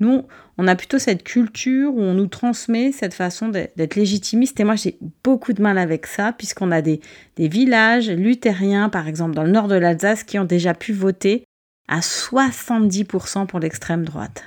nous, 0.00 0.24
on 0.58 0.66
a 0.66 0.74
plutôt 0.74 0.98
cette 0.98 1.22
culture 1.22 1.94
où 1.94 2.00
on 2.00 2.14
nous 2.14 2.26
transmet 2.26 2.92
cette 2.92 3.14
façon 3.14 3.48
d'être 3.48 3.94
légitimiste. 3.94 4.58
Et 4.58 4.64
moi, 4.64 4.76
j'ai 4.76 4.98
beaucoup 5.22 5.52
de 5.52 5.62
mal 5.62 5.78
avec 5.78 6.06
ça, 6.06 6.32
puisqu'on 6.32 6.72
a 6.72 6.82
des, 6.82 7.00
villages 7.38 8.10
luthériens, 8.10 8.88
par 8.88 9.06
exemple, 9.06 9.34
dans 9.34 9.44
le 9.44 9.50
nord 9.50 9.68
de 9.68 9.76
l'Alsace, 9.76 10.24
qui 10.24 10.38
ont 10.38 10.44
déjà 10.44 10.74
pu 10.74 10.92
voter 10.92 11.44
à 11.88 12.00
70% 12.00 13.46
pour 13.46 13.60
l'extrême 13.60 14.04
droite. 14.04 14.42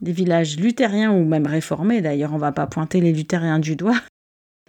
Des 0.00 0.12
villages 0.12 0.58
luthériens 0.58 1.12
ou 1.12 1.24
même 1.24 1.46
réformés, 1.46 2.00
d'ailleurs, 2.00 2.32
on 2.32 2.36
ne 2.36 2.40
va 2.40 2.52
pas 2.52 2.66
pointer 2.66 3.00
les 3.00 3.12
luthériens 3.12 3.58
du 3.58 3.76
doigt. 3.76 4.00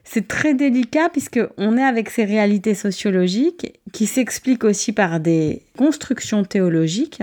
C'est 0.03 0.27
très 0.27 0.53
délicat 0.53 1.09
puisqu'on 1.09 1.77
est 1.77 1.83
avec 1.83 2.09
ces 2.09 2.25
réalités 2.25 2.73
sociologiques 2.73 3.79
qui 3.93 4.07
s'expliquent 4.07 4.63
aussi 4.63 4.93
par 4.93 5.19
des 5.19 5.61
constructions 5.77 6.43
théologiques 6.43 7.21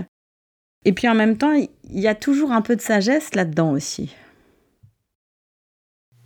et 0.89 0.93
puis 0.93 1.07
en 1.07 1.15
même 1.15 1.37
temps, 1.37 1.53
il 1.53 2.01
y 2.01 2.09
a 2.09 2.15
toujours 2.15 2.51
un 2.51 2.63
peu 2.63 2.75
de 2.75 2.81
sagesse 2.81 3.35
là-dedans 3.35 3.73
aussi. 3.73 4.15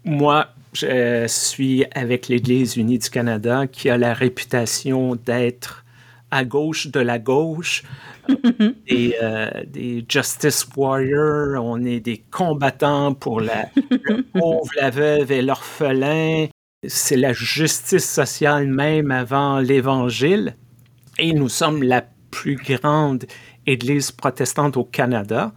Moi, 0.05 0.47
je 0.73 1.27
suis 1.27 1.85
avec 1.97 2.29
l'Église 2.29 2.77
unie 2.77 3.01
du 3.01 3.11
Canada 3.11 3.67
qui 3.67 3.91
a 3.91 3.99
la 3.99 4.15
réputation 4.15 5.17
d'être 5.17 5.85
à 6.31 6.45
gauche 6.45 6.87
de 6.87 7.01
la 7.01 7.19
gauche, 7.19 7.83
des, 8.89 9.17
euh, 9.21 9.51
des, 9.67 10.05
justice 10.09 10.65
warriors, 10.77 11.61
on 11.61 11.85
est 11.85 11.99
des 11.99 12.19
combattants 12.31 13.15
pour 13.15 13.41
la, 13.41 13.69
le 13.91 14.23
pauvre, 14.33 14.71
la 14.81 14.91
veuve 14.91 15.33
et 15.33 15.43
l'orphelin. 15.43 16.47
C'est 16.87 17.17
la 17.17 17.33
justice 17.33 18.09
sociale 18.09 18.69
même 18.69 19.11
avant 19.11 19.59
l'Évangile. 19.59 20.55
Et 21.19 21.33
nous 21.33 21.49
sommes 21.49 21.83
la 21.83 22.05
plus 22.31 22.57
grande 22.57 23.27
Église 23.67 24.11
protestante 24.11 24.77
au 24.77 24.85
Canada. 24.85 25.53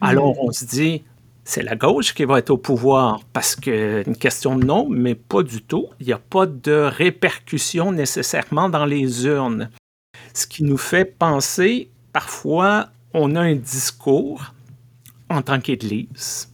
Alors 0.00 0.42
on 0.42 0.52
se 0.52 0.64
dit, 0.64 1.02
c'est 1.44 1.62
la 1.62 1.76
gauche 1.76 2.14
qui 2.14 2.24
va 2.24 2.38
être 2.38 2.50
au 2.50 2.58
pouvoir 2.58 3.20
parce 3.32 3.54
que 3.56 4.02
une 4.06 4.16
question 4.16 4.56
de 4.56 4.64
nom, 4.64 4.88
mais 4.88 5.14
pas 5.14 5.42
du 5.42 5.62
tout. 5.62 5.88
Il 6.00 6.06
n'y 6.06 6.12
a 6.12 6.18
pas 6.18 6.46
de 6.46 6.72
répercussions 6.72 7.92
nécessairement 7.92 8.68
dans 8.68 8.86
les 8.86 9.26
urnes. 9.26 9.70
Ce 10.32 10.46
qui 10.46 10.64
nous 10.64 10.78
fait 10.78 11.04
penser, 11.04 11.90
parfois, 12.12 12.88
on 13.12 13.36
a 13.36 13.40
un 13.40 13.54
discours 13.54 14.54
en 15.30 15.42
tant 15.42 15.60
qu'Église 15.60 16.50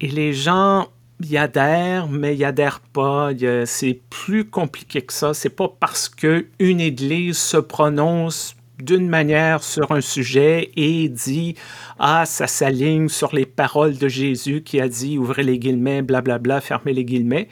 et 0.00 0.08
les 0.08 0.32
gens 0.32 0.88
y 1.22 1.36
adhèrent, 1.36 2.08
mais 2.08 2.36
y 2.36 2.44
adhèrent 2.44 2.80
pas. 2.80 3.30
C'est 3.64 4.00
plus 4.10 4.44
compliqué 4.44 5.02
que 5.02 5.12
ça. 5.12 5.32
C'est 5.34 5.48
pas 5.48 5.68
parce 5.68 6.08
qu'une 6.08 6.80
Église 6.80 7.38
se 7.38 7.56
prononce 7.56 8.54
d'une 8.78 9.08
manière 9.08 9.62
sur 9.62 9.92
un 9.92 10.00
sujet 10.00 10.70
et 10.76 11.08
dit 11.08 11.54
Ah, 11.98 12.26
ça 12.26 12.46
s'aligne 12.46 13.08
sur 13.08 13.34
les 13.34 13.46
paroles 13.46 13.96
de 13.96 14.08
Jésus 14.08 14.62
qui 14.62 14.80
a 14.80 14.88
dit 14.88 15.18
ouvrez 15.18 15.42
les 15.42 15.58
guillemets, 15.58 16.02
blablabla, 16.02 16.60
fermez 16.60 16.92
les 16.92 17.04
guillemets, 17.04 17.48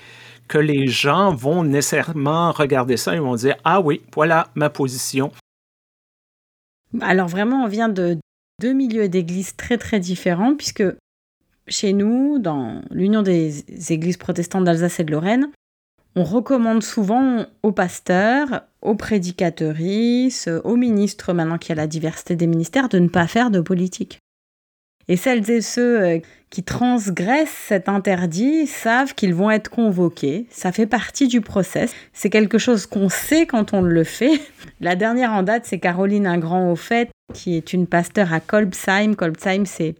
que 0.49 0.59
les 0.59 0.87
gens 0.87 1.35
vont 1.35 1.65
nécessairement 1.65 2.53
regarder 2.53 2.97
ça 2.97 3.15
et 3.15 3.21
vont 3.21 3.37
dire 3.37 3.57
Ah 3.65 3.81
oui, 3.81 4.03
voilà 4.15 4.49
ma 4.55 4.71
position. 4.71 5.33
Alors 7.01 7.29
vraiment, 7.29 7.65
on 7.65 7.69
vient 7.69 7.89
de 7.89 8.19
deux 8.61 8.73
milieux 8.73 9.09
d'églises 9.09 9.57
très 9.57 9.79
très 9.79 9.99
différents, 9.99 10.55
puisque 10.55 10.85
chez 11.69 11.93
nous, 11.93 12.39
dans 12.39 12.83
l'Union 12.91 13.23
des 13.23 13.65
églises 13.93 14.17
protestantes 14.17 14.65
d'Alsace 14.65 15.01
et 15.01 15.05
de 15.05 15.13
Lorraine, 15.13 15.49
on 16.15 16.25
recommande 16.25 16.83
souvent 16.83 17.47
aux 17.63 17.73
pasteurs, 17.73 18.63
aux 18.83 18.95
prédicatrices, 18.95 20.49
aux 20.65 20.77
ministres, 20.77 21.33
maintenant 21.33 21.59
qu'il 21.59 21.71
y 21.71 21.73
a 21.73 21.83
la 21.83 21.87
diversité 21.87 22.37
des 22.37 22.47
ministères, 22.47 22.89
de 22.89 22.99
ne 22.99 23.09
pas 23.09 23.27
faire 23.27 23.51
de 23.51 23.61
politique. 23.61 24.19
Et 25.09 25.17
celles 25.17 25.51
et 25.51 25.61
ceux 25.61 26.01
euh, 26.01 26.19
qui 26.51 26.63
transgressent 26.63 27.51
cet 27.67 27.89
interdit 27.89 28.67
savent 28.67 29.15
qu'ils 29.15 29.35
vont 29.35 29.51
être 29.51 29.69
convoqués. 29.69 30.47
Ça 30.51 30.71
fait 30.71 30.87
partie 30.87 31.27
du 31.27 31.41
process. 31.41 31.93
C'est 32.13 32.31
quelque 32.31 32.59
chose 32.59 32.87
qu'on 32.87 33.09
sait 33.09 33.47
quand 33.47 33.73
on 33.73 33.83
le 33.83 34.05
fait. 34.05 34.41
La 34.81 34.95
dernière 34.95 35.33
en 35.33 35.43
date, 35.43 35.65
c'est 35.67 35.81
Caroline 35.81 36.27
Ingrand 36.27 36.71
au 36.71 36.77
fait, 36.77 37.11
qui 37.35 37.57
est 37.57 37.73
une 37.73 37.87
pasteur 37.87 38.33
à 38.33 38.41
Kolbsheim. 38.41 39.15
Kolbsheim, 39.15 39.65
c'est 39.65 39.97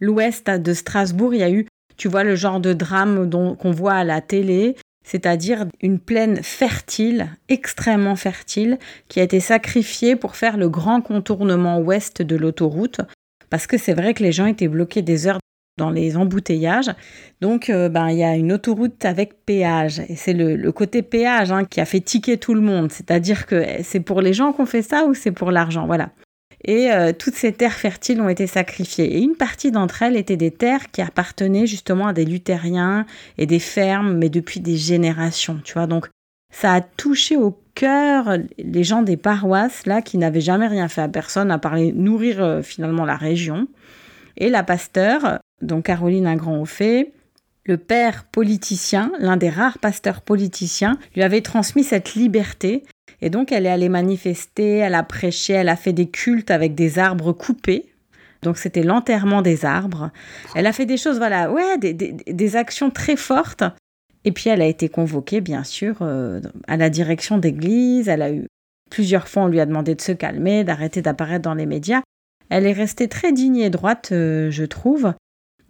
l'ouest 0.00 0.50
de 0.50 0.74
Strasbourg. 0.74 1.32
Il 1.32 1.40
y 1.40 1.44
a 1.44 1.50
eu, 1.50 1.66
tu 1.96 2.08
vois, 2.08 2.24
le 2.24 2.36
genre 2.36 2.60
de 2.60 2.74
drame 2.74 3.30
qu'on 3.30 3.70
voit 3.70 3.94
à 3.94 4.04
la 4.04 4.20
télé 4.20 4.76
c'est-à-dire 5.08 5.64
une 5.80 5.98
plaine 5.98 6.42
fertile, 6.42 7.28
extrêmement 7.48 8.14
fertile, 8.14 8.78
qui 9.08 9.20
a 9.20 9.22
été 9.22 9.40
sacrifiée 9.40 10.16
pour 10.16 10.36
faire 10.36 10.58
le 10.58 10.68
grand 10.68 11.00
contournement 11.00 11.80
ouest 11.80 12.20
de 12.20 12.36
l'autoroute, 12.36 13.00
parce 13.48 13.66
que 13.66 13.78
c'est 13.78 13.94
vrai 13.94 14.12
que 14.12 14.22
les 14.22 14.32
gens 14.32 14.44
étaient 14.44 14.68
bloqués 14.68 15.00
des 15.00 15.26
heures 15.26 15.38
dans 15.78 15.88
les 15.88 16.18
embouteillages. 16.18 16.90
Donc, 17.40 17.70
euh, 17.70 17.88
ben, 17.88 18.10
il 18.10 18.18
y 18.18 18.24
a 18.24 18.36
une 18.36 18.52
autoroute 18.52 19.02
avec 19.06 19.46
péage. 19.46 20.00
Et 20.10 20.16
c'est 20.16 20.34
le, 20.34 20.70
côté 20.72 21.00
péage 21.00 21.52
hein, 21.52 21.64
qui 21.64 21.80
a 21.80 21.86
fait 21.86 22.00
tiquer 22.00 22.36
tout 22.36 22.52
le 22.52 22.60
monde. 22.60 22.92
C'est-à-dire 22.92 23.46
que 23.46 23.64
c'est 23.82 24.00
pour 24.00 24.20
les 24.20 24.34
gens 24.34 24.52
qu'on 24.52 24.66
fait 24.66 24.82
ça 24.82 25.06
ou 25.06 25.14
c'est 25.14 25.32
pour 25.32 25.50
l'argent? 25.52 25.86
Voilà 25.86 26.10
et 26.64 26.90
euh, 26.92 27.12
toutes 27.12 27.34
ces 27.34 27.52
terres 27.52 27.74
fertiles 27.74 28.20
ont 28.20 28.28
été 28.28 28.46
sacrifiées. 28.46 29.16
Et 29.16 29.22
une 29.22 29.36
partie 29.36 29.70
d'entre 29.70 30.02
elles 30.02 30.16
étaient 30.16 30.36
des 30.36 30.50
terres 30.50 30.90
qui 30.90 31.02
appartenaient 31.02 31.66
justement 31.66 32.08
à 32.08 32.12
des 32.12 32.24
luthériens 32.24 33.06
et 33.36 33.46
des 33.46 33.60
fermes, 33.60 34.16
mais 34.16 34.28
depuis 34.28 34.60
des 34.60 34.76
générations, 34.76 35.60
tu 35.64 35.74
vois. 35.74 35.86
Donc 35.86 36.08
ça 36.52 36.74
a 36.74 36.80
touché 36.80 37.36
au 37.36 37.60
cœur 37.74 38.38
les 38.58 38.84
gens 38.84 39.02
des 39.02 39.16
paroisses, 39.16 39.86
là, 39.86 40.02
qui 40.02 40.18
n'avaient 40.18 40.40
jamais 40.40 40.66
rien 40.66 40.88
fait 40.88 41.02
à 41.02 41.08
personne 41.08 41.50
à 41.50 41.58
part 41.58 41.76
nourrir 41.76 42.42
euh, 42.42 42.62
finalement 42.62 43.04
la 43.04 43.16
région. 43.16 43.68
Et 44.36 44.50
la 44.50 44.62
pasteur, 44.62 45.38
dont 45.62 45.82
Caroline 45.82 46.26
Ingrand 46.26 46.64
fait, 46.64 47.12
le 47.64 47.76
père 47.76 48.24
politicien, 48.24 49.12
l'un 49.18 49.36
des 49.36 49.50
rares 49.50 49.78
pasteurs 49.78 50.22
politiciens, 50.22 50.98
lui 51.14 51.22
avait 51.22 51.42
transmis 51.42 51.84
cette 51.84 52.14
liberté 52.14 52.82
et 53.20 53.30
donc, 53.30 53.52
elle 53.52 53.66
est 53.66 53.70
allée 53.70 53.88
manifester, 53.88 54.76
elle 54.76 54.94
a 54.94 55.02
prêché, 55.02 55.54
elle 55.54 55.68
a 55.68 55.76
fait 55.76 55.92
des 55.92 56.08
cultes 56.08 56.50
avec 56.50 56.74
des 56.74 56.98
arbres 56.98 57.32
coupés. 57.32 57.86
Donc, 58.42 58.58
c'était 58.58 58.84
l'enterrement 58.84 59.42
des 59.42 59.64
arbres. 59.64 60.10
Elle 60.54 60.66
a 60.66 60.72
fait 60.72 60.86
des 60.86 60.96
choses, 60.96 61.18
voilà, 61.18 61.50
ouais, 61.50 61.78
des, 61.78 62.56
actions 62.56 62.90
très 62.90 63.16
fortes. 63.16 63.64
Et 64.24 64.30
puis, 64.30 64.50
elle 64.50 64.62
a 64.62 64.66
été 64.66 64.88
convoquée, 64.88 65.40
bien 65.40 65.64
sûr, 65.64 65.96
euh, 66.02 66.40
à 66.68 66.76
la 66.76 66.90
direction 66.90 67.38
d'église. 67.38 68.08
Elle 68.08 68.22
a 68.22 68.32
eu 68.32 68.46
plusieurs 68.90 69.26
fois, 69.26 69.44
on 69.44 69.48
lui 69.48 69.60
a 69.60 69.66
demandé 69.66 69.94
de 69.96 70.00
se 70.00 70.12
calmer, 70.12 70.62
d'arrêter 70.62 71.02
d'apparaître 71.02 71.42
dans 71.42 71.54
les 71.54 71.66
médias. 71.66 72.02
Elle 72.50 72.66
est 72.66 72.72
restée 72.72 73.08
très 73.08 73.32
digne 73.32 73.58
et 73.58 73.70
droite, 73.70 74.10
euh, 74.12 74.50
je 74.50 74.64
trouve. 74.64 75.12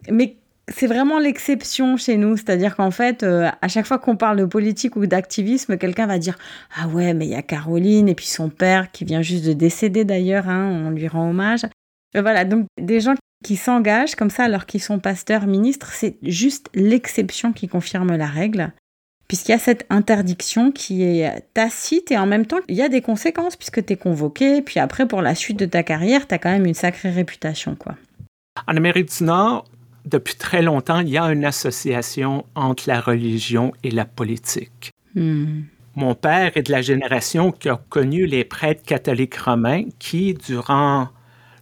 Mais 0.09 0.37
c'est 0.69 0.87
vraiment 0.87 1.19
l'exception 1.19 1.97
chez 1.97 2.17
nous, 2.17 2.37
c'est-à-dire 2.37 2.75
qu'en 2.75 2.91
fait, 2.91 3.23
euh, 3.23 3.49
à 3.61 3.67
chaque 3.67 3.85
fois 3.85 3.97
qu'on 3.97 4.15
parle 4.15 4.37
de 4.37 4.45
politique 4.45 4.95
ou 4.95 5.05
d'activisme, 5.05 5.77
quelqu'un 5.77 6.07
va 6.07 6.19
dire 6.19 6.37
ah 6.77 6.87
ouais, 6.87 7.13
mais 7.13 7.25
il 7.25 7.31
y 7.31 7.35
a 7.35 7.41
Caroline 7.41 8.07
et 8.09 8.15
puis 8.15 8.25
son 8.25 8.49
père 8.49 8.91
qui 8.91 9.05
vient 9.05 9.21
juste 9.21 9.45
de 9.45 9.53
décéder 9.53 10.05
d'ailleurs, 10.05 10.49
hein, 10.49 10.69
on 10.85 10.91
lui 10.91 11.07
rend 11.07 11.29
hommage. 11.29 11.61
voilà, 12.13 12.45
donc 12.45 12.65
des 12.79 12.99
gens 12.99 13.15
qui 13.43 13.55
s'engagent 13.55 14.15
comme 14.15 14.29
ça 14.29 14.43
alors 14.43 14.65
qu'ils 14.65 14.81
sont 14.81 14.99
pasteurs, 14.99 15.47
ministres, 15.47 15.91
c'est 15.93 16.17
juste 16.23 16.69
l'exception 16.73 17.53
qui 17.53 17.67
confirme 17.67 18.15
la 18.15 18.27
règle, 18.27 18.73
puisqu'il 19.27 19.51
y 19.51 19.55
a 19.55 19.59
cette 19.59 19.85
interdiction 19.89 20.71
qui 20.71 21.03
est 21.03 21.45
tacite 21.53 22.11
et 22.11 22.17
en 22.17 22.25
même 22.25 22.45
temps 22.45 22.59
il 22.67 22.75
y 22.75 22.81
a 22.81 22.89
des 22.89 23.01
conséquences 23.01 23.55
puisque 23.55 23.85
tu 23.85 23.93
es 23.93 23.97
convoqué, 23.97 24.61
puis 24.61 24.79
après 24.79 25.07
pour 25.07 25.21
la 25.21 25.35
suite 25.35 25.57
de 25.57 25.65
ta 25.65 25.83
carrière, 25.83 26.27
tu 26.27 26.35
as 26.35 26.37
quand 26.37 26.51
même 26.51 26.65
une 26.65 26.73
sacrée 26.73 27.11
réputation 27.11 27.75
quoi. 27.75 27.95
En 28.67 28.75
Amérique 28.75 29.09
du 29.17 29.23
Nord, 29.23 29.63
depuis 30.05 30.35
très 30.35 30.61
longtemps, 30.61 30.99
il 30.99 31.09
y 31.09 31.17
a 31.17 31.25
une 31.25 31.45
association 31.45 32.45
entre 32.55 32.83
la 32.87 33.01
religion 33.01 33.73
et 33.83 33.91
la 33.91 34.05
politique. 34.05 34.91
Hmm. 35.15 35.61
Mon 35.95 36.15
père 36.15 36.51
est 36.55 36.63
de 36.63 36.71
la 36.71 36.81
génération 36.81 37.51
qui 37.51 37.67
a 37.69 37.79
connu 37.89 38.25
les 38.25 38.45
prêtres 38.45 38.83
catholiques 38.83 39.37
romains 39.37 39.83
qui, 39.97 40.33
durant 40.33 41.09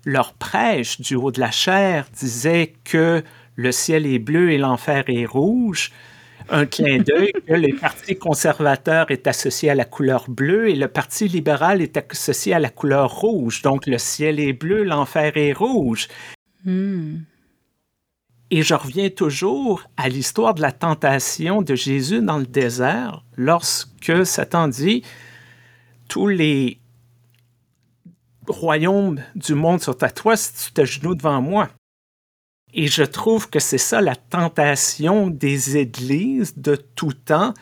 leur 0.06 0.34
prêche 0.34 1.02
du 1.02 1.16
haut 1.16 1.32
de 1.32 1.40
la 1.40 1.52
chair, 1.52 2.08
disaient 2.14 2.74
que 2.84 3.24
le 3.56 3.72
ciel 3.72 4.06
est 4.06 4.20
bleu 4.20 4.52
et 4.52 4.58
l'enfer 4.58 5.06
est 5.08 5.26
rouge. 5.26 5.92
Un 6.50 6.66
clin 6.66 7.00
d'œil 7.00 7.34
que 7.46 7.54
le 7.54 7.76
Parti 7.78 8.16
conservateur 8.16 9.12
est 9.12 9.28
associé 9.28 9.70
à 9.70 9.76
la 9.76 9.84
couleur 9.84 10.30
bleue 10.30 10.70
et 10.70 10.76
le 10.76 10.88
Parti 10.88 11.28
libéral 11.28 11.82
est 11.82 11.98
associé 11.98 12.54
à 12.54 12.60
la 12.60 12.70
couleur 12.70 13.12
rouge. 13.12 13.64
Donc 13.64 13.86
le 13.86 13.98
ciel 13.98 14.40
est 14.40 14.54
bleu, 14.54 14.84
l'enfer 14.84 15.34
est 15.36 15.52
rouge. 15.52 16.08
Hmm. 16.64 17.18
Et 18.50 18.62
je 18.62 18.74
reviens 18.74 19.10
toujours 19.10 19.84
à 19.98 20.08
l'histoire 20.08 20.54
de 20.54 20.62
la 20.62 20.72
tentation 20.72 21.62
de 21.62 21.76
Jésus 21.76 22.22
dans 22.22 22.38
le 22.38 22.46
désert, 22.46 23.24
lorsque 23.36 24.26
Satan 24.26 24.70
dit, 24.70 25.04
tous 26.08 26.28
les 26.28 26.80
royaumes 28.48 29.22
du 29.36 29.54
monde 29.54 29.82
sont 29.82 30.02
à 30.02 30.10
toi 30.10 30.38
si 30.38 30.68
tu 30.68 30.72
t'agenouilles 30.72 31.18
devant 31.18 31.42
moi. 31.42 31.68
Et 32.74 32.88
je 32.88 33.04
trouve 33.04 33.50
que 33.50 33.60
c'est 33.60 33.78
ça 33.78 34.00
la 34.00 34.16
tentation 34.16 35.28
des 35.28 35.78
églises 35.78 36.58
de 36.58 36.76
tout 36.76 37.14
temps, 37.14 37.54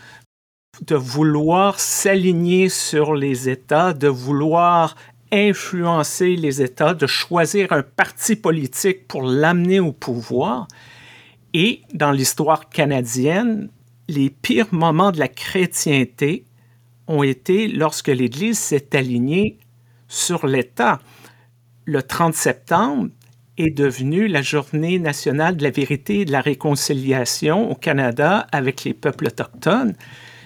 de 0.81 0.95
vouloir 0.95 1.79
s'aligner 1.79 2.69
sur 2.69 3.15
les 3.15 3.49
États, 3.49 3.93
de 3.93 4.07
vouloir 4.07 4.95
influencer 5.31 6.35
les 6.35 6.61
États, 6.61 6.93
de 6.93 7.07
choisir 7.07 7.71
un 7.71 7.83
parti 7.83 8.35
politique 8.35 9.07
pour 9.07 9.23
l'amener 9.23 9.79
au 9.79 9.91
pouvoir. 9.91 10.67
Et 11.53 11.81
dans 11.93 12.11
l'histoire 12.11 12.69
canadienne, 12.69 13.69
les 14.07 14.29
pires 14.29 14.73
moments 14.73 15.11
de 15.11 15.19
la 15.19 15.27
chrétienté 15.27 16.45
ont 17.07 17.23
été 17.23 17.67
lorsque 17.67 18.07
l'Église 18.07 18.59
s'est 18.59 18.95
alignée 18.95 19.57
sur 20.07 20.45
l'État. 20.47 20.99
Le 21.85 22.01
30 22.01 22.33
septembre 22.33 23.09
est 23.57 23.71
devenu 23.71 24.27
la 24.27 24.41
journée 24.41 24.99
nationale 24.99 25.55
de 25.55 25.63
la 25.63 25.69
vérité 25.69 26.21
et 26.21 26.25
de 26.25 26.31
la 26.31 26.41
réconciliation 26.41 27.71
au 27.71 27.75
Canada 27.75 28.47
avec 28.51 28.83
les 28.83 28.93
peuples 28.93 29.27
autochtones. 29.27 29.95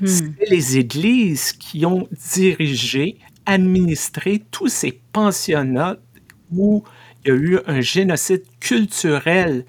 Hmm. 0.02 0.06
C'est 0.08 0.50
les 0.50 0.78
églises 0.78 1.54
qui 1.54 1.86
ont 1.86 2.08
dirigé, 2.34 3.18
administré 3.46 4.44
tous 4.52 4.68
ces 4.68 5.00
pensionnats 5.14 5.98
où 6.52 6.84
il 7.26 7.30
y 7.30 7.32
a 7.32 7.36
eu 7.36 7.60
un 7.68 7.82
génocide 7.82 8.44
culturel 8.60 9.66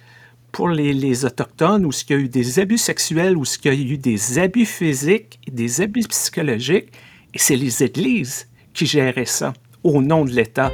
pour 0.52 0.68
les, 0.68 0.92
les 0.92 1.24
Autochtones, 1.24 1.86
où 1.86 1.90
il 1.90 2.10
y 2.10 2.14
a 2.14 2.18
eu 2.18 2.28
des 2.28 2.58
abus 2.58 2.78
sexuels, 2.78 3.36
où 3.36 3.44
il 3.44 3.66
y 3.66 3.68
a 3.68 3.74
eu 3.74 3.98
des 3.98 4.38
abus 4.38 4.66
physiques 4.66 5.38
des 5.50 5.80
abus 5.80 6.06
psychologiques. 6.08 6.92
Et 7.34 7.38
c'est 7.38 7.56
les 7.56 7.82
églises 7.82 8.48
qui 8.74 8.86
géraient 8.86 9.24
ça 9.24 9.52
au 9.84 10.02
nom 10.02 10.24
de 10.24 10.30
l'État. 10.30 10.72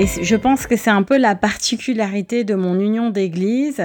Et 0.00 0.06
je 0.06 0.36
pense 0.36 0.68
que 0.68 0.76
c'est 0.76 0.90
un 0.90 1.02
peu 1.02 1.18
la 1.18 1.34
particularité 1.34 2.44
de 2.44 2.54
mon 2.54 2.78
union 2.78 3.10
d'église, 3.10 3.82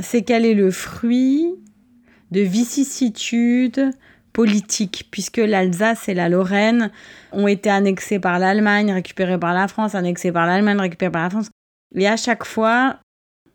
c'est 0.00 0.22
qu'elle 0.22 0.44
est 0.44 0.54
le 0.54 0.70
fruit 0.70 1.54
de 2.30 2.40
vicissitudes 2.40 3.90
politiques, 4.32 5.08
puisque 5.10 5.38
l'Alsace 5.38 6.08
et 6.08 6.14
la 6.14 6.28
Lorraine 6.28 6.90
ont 7.32 7.48
été 7.48 7.68
annexées 7.68 8.20
par 8.20 8.38
l'Allemagne, 8.38 8.92
récupérées 8.92 9.38
par 9.38 9.54
la 9.54 9.66
France, 9.66 9.94
annexées 9.94 10.32
par 10.32 10.46
l'Allemagne, 10.46 10.78
récupérées 10.78 11.10
par 11.10 11.24
la 11.24 11.30
France, 11.30 11.50
et 11.94 12.06
à 12.06 12.16
chaque 12.16 12.44
fois 12.44 12.98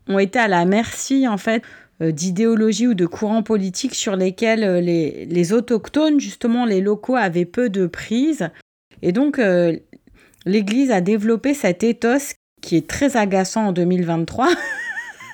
ont 0.07 0.19
été 0.19 0.37
à 0.37 0.47
la 0.47 0.65
merci 0.65 1.27
en 1.27 1.37
fait 1.37 1.63
euh, 2.01 2.11
d'idéologies 2.11 2.87
ou 2.87 2.93
de 2.93 3.05
courants 3.05 3.43
politiques 3.43 3.95
sur 3.95 4.17
lesquels 4.17 4.63
euh, 4.63 4.81
les, 4.81 5.25
les, 5.25 5.53
autochtones, 5.53 6.19
justement 6.19 6.65
les 6.65 6.81
locaux, 6.81 7.15
avaient 7.15 7.45
peu 7.45 7.69
de 7.69 7.87
prise. 7.87 8.49
Et 9.01 9.13
donc 9.13 9.39
euh, 9.39 9.77
l'Église 10.45 10.91
a 10.91 10.99
développé 10.99 11.53
cet 11.53 11.83
ethos 11.83 12.35
qui 12.61 12.75
est 12.75 12.87
très 12.87 13.15
agaçant 13.15 13.67
en 13.67 13.71
2023, 13.71 14.49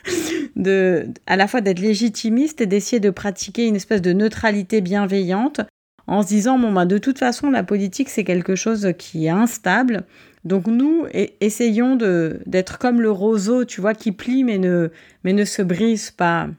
de, 0.55 1.07
à 1.27 1.35
la 1.35 1.47
fois 1.47 1.61
d'être 1.61 1.79
légitimiste 1.79 2.61
et 2.61 2.65
d'essayer 2.65 2.99
de 2.99 3.09
pratiquer 3.09 3.67
une 3.67 3.75
espèce 3.75 4.01
de 4.01 4.13
neutralité 4.13 4.81
bienveillante 4.81 5.61
en 6.07 6.23
se 6.23 6.27
disant, 6.27 6.59
bon, 6.59 6.71
bah, 6.71 6.85
de 6.85 6.97
toute 6.97 7.19
façon, 7.19 7.51
la 7.51 7.63
politique, 7.63 8.09
c'est 8.09 8.23
quelque 8.23 8.55
chose 8.55 8.93
qui 8.97 9.27
est 9.27 9.29
instable. 9.29 10.03
Donc 10.43 10.67
nous, 10.67 11.05
essayons 11.39 11.95
d'être 11.95 12.79
comme 12.79 12.99
le 12.99 13.11
roseau, 13.11 13.63
tu 13.63 13.79
vois, 13.79 13.93
qui 13.93 14.11
plie 14.11 14.43
mais 14.43 14.57
ne, 14.57 14.89
mais 15.23 15.33
ne 15.33 15.45
se 15.45 15.61
brise 15.61 16.11
pas. 16.11 16.49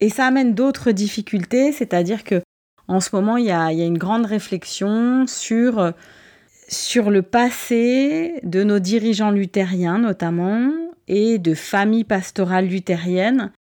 Et 0.00 0.08
ça 0.08 0.26
amène 0.26 0.54
d'autres 0.54 0.90
difficultés, 0.90 1.72
c'est-à-dire 1.72 2.24
que 2.24 2.42
en 2.88 3.00
ce 3.00 3.14
moment, 3.14 3.36
il 3.36 3.46
y 3.46 3.50
a, 3.50 3.72
il 3.72 3.78
y 3.78 3.82
a 3.82 3.86
une 3.86 3.98
grande 3.98 4.26
réflexion 4.26 5.26
sur 5.26 5.92
sur 6.68 7.10
le 7.10 7.22
passé 7.22 8.40
de 8.42 8.62
nos 8.62 8.78
dirigeants 8.78 9.30
luthériens 9.30 9.98
notamment 9.98 10.70
et 11.08 11.38
de 11.38 11.54
familles 11.54 12.04
pastorales 12.04 12.66
luthériennes 12.66 13.52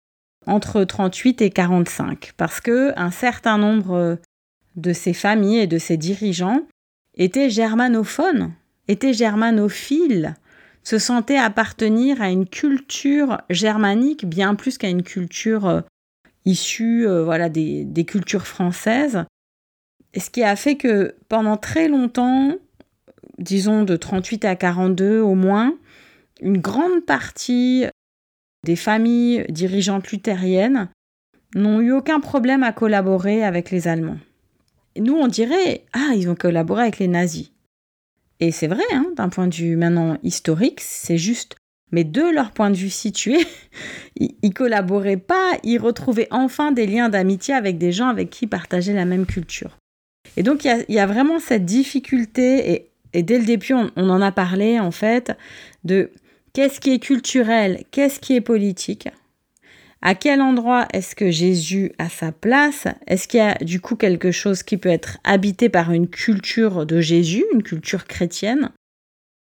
entre 0.45 0.83
38 0.83 1.41
et 1.41 1.49
45 1.49 2.33
parce 2.37 2.61
que 2.61 2.93
un 2.97 3.11
certain 3.11 3.57
nombre 3.57 4.19
de 4.75 4.93
ces 4.93 5.13
familles 5.13 5.59
et 5.59 5.67
de 5.67 5.77
ces 5.77 5.97
dirigeants 5.97 6.61
étaient 7.15 7.49
germanophones, 7.49 8.53
étaient 8.87 9.13
germanophiles, 9.13 10.35
se 10.83 10.97
sentaient 10.97 11.37
appartenir 11.37 12.21
à 12.21 12.29
une 12.29 12.47
culture 12.47 13.41
germanique 13.49 14.25
bien 14.25 14.55
plus 14.55 14.77
qu'à 14.77 14.89
une 14.89 15.03
culture 15.03 15.67
euh, 15.67 15.81
issue 16.45 17.07
euh, 17.07 17.23
voilà 17.23 17.49
des, 17.49 17.85
des 17.85 18.05
cultures 18.05 18.47
françaises. 18.47 19.23
Ce 20.17 20.29
qui 20.29 20.43
a 20.43 20.55
fait 20.55 20.75
que 20.75 21.15
pendant 21.29 21.57
très 21.57 21.87
longtemps, 21.87 22.55
disons 23.37 23.83
de 23.83 23.95
38 23.95 24.45
à 24.45 24.55
42 24.55 25.19
au 25.19 25.35
moins, 25.35 25.75
une 26.41 26.57
grande 26.57 27.05
partie 27.05 27.85
des 28.63 28.75
familles 28.75 29.45
dirigeantes 29.49 30.09
luthériennes 30.09 30.89
n'ont 31.55 31.81
eu 31.81 31.91
aucun 31.91 32.19
problème 32.19 32.63
à 32.63 32.71
collaborer 32.71 33.43
avec 33.43 33.71
les 33.71 33.87
Allemands. 33.87 34.17
nous, 34.97 35.15
on 35.15 35.27
dirait, 35.27 35.85
ah, 35.93 36.13
ils 36.15 36.29
ont 36.29 36.35
collaboré 36.35 36.83
avec 36.83 36.99
les 36.99 37.07
nazis. 37.07 37.51
Et 38.39 38.51
c'est 38.51 38.67
vrai, 38.67 38.83
hein, 38.91 39.05
d'un 39.15 39.29
point 39.29 39.47
de 39.47 39.55
vue 39.55 39.75
maintenant 39.75 40.17
historique, 40.23 40.81
c'est 40.81 41.17
juste. 41.17 41.55
Mais 41.91 42.03
de 42.03 42.23
leur 42.23 42.51
point 42.51 42.71
de 42.71 42.75
vue 42.75 42.89
situé, 42.89 43.37
ils, 44.15 44.53
collaboraient 44.53 45.17
pas, 45.17 45.57
ils 45.63 45.77
retrouvaient 45.77 46.27
enfin 46.31 46.71
des 46.71 46.87
liens 46.87 47.09
d'amitié 47.09 47.53
avec 47.53 47.77
des 47.77 47.91
gens 47.91 48.07
avec 48.07 48.31
qui 48.31 48.45
ils 48.45 48.49
partageaient 48.49 48.93
la 48.93 49.05
même 49.05 49.27
culture. 49.27 49.77
Et 50.35 50.43
donc, 50.43 50.65
il 50.65 50.85
y, 50.89 50.93
y 50.93 50.99
a, 50.99 51.05
vraiment 51.05 51.39
cette 51.39 51.65
difficulté, 51.65 52.73
et 52.73 52.89
et 53.13 53.23
dès 53.23 53.39
le 53.39 53.45
début, 53.45 53.73
on, 53.73 54.09
en 54.09 54.21
a 54.21 54.31
parlé 54.31 54.79
en 54.79 54.91
fait 54.91 55.31
de 55.83 56.11
qu'est-ce 56.53 56.79
qui 56.79 56.91
est 56.91 56.99
culturel, 56.99 57.83
qu'est-ce 57.91 58.19
qui 58.19 58.35
est 58.35 58.41
politique. 58.41 59.09
À 60.01 60.15
quel 60.15 60.41
endroit 60.41 60.87
est-ce 60.91 61.15
que 61.15 61.31
Jésus 61.31 61.93
a 61.97 62.09
sa 62.09 62.33
place 62.33 62.87
Est-ce 63.07 63.27
qu'il 63.27 63.37
y 63.37 63.41
a 63.41 63.55
du 63.55 63.79
coup 63.79 63.95
quelque 63.95 64.31
chose 64.31 64.61
qui 64.61 64.75
peut 64.77 64.89
être 64.89 65.17
habité 65.23 65.69
par 65.69 65.91
une 65.91 66.09
culture 66.09 66.85
de 66.85 66.99
Jésus, 66.99 67.45
une 67.53 67.63
culture 67.63 68.05
chrétienne? 68.05 68.71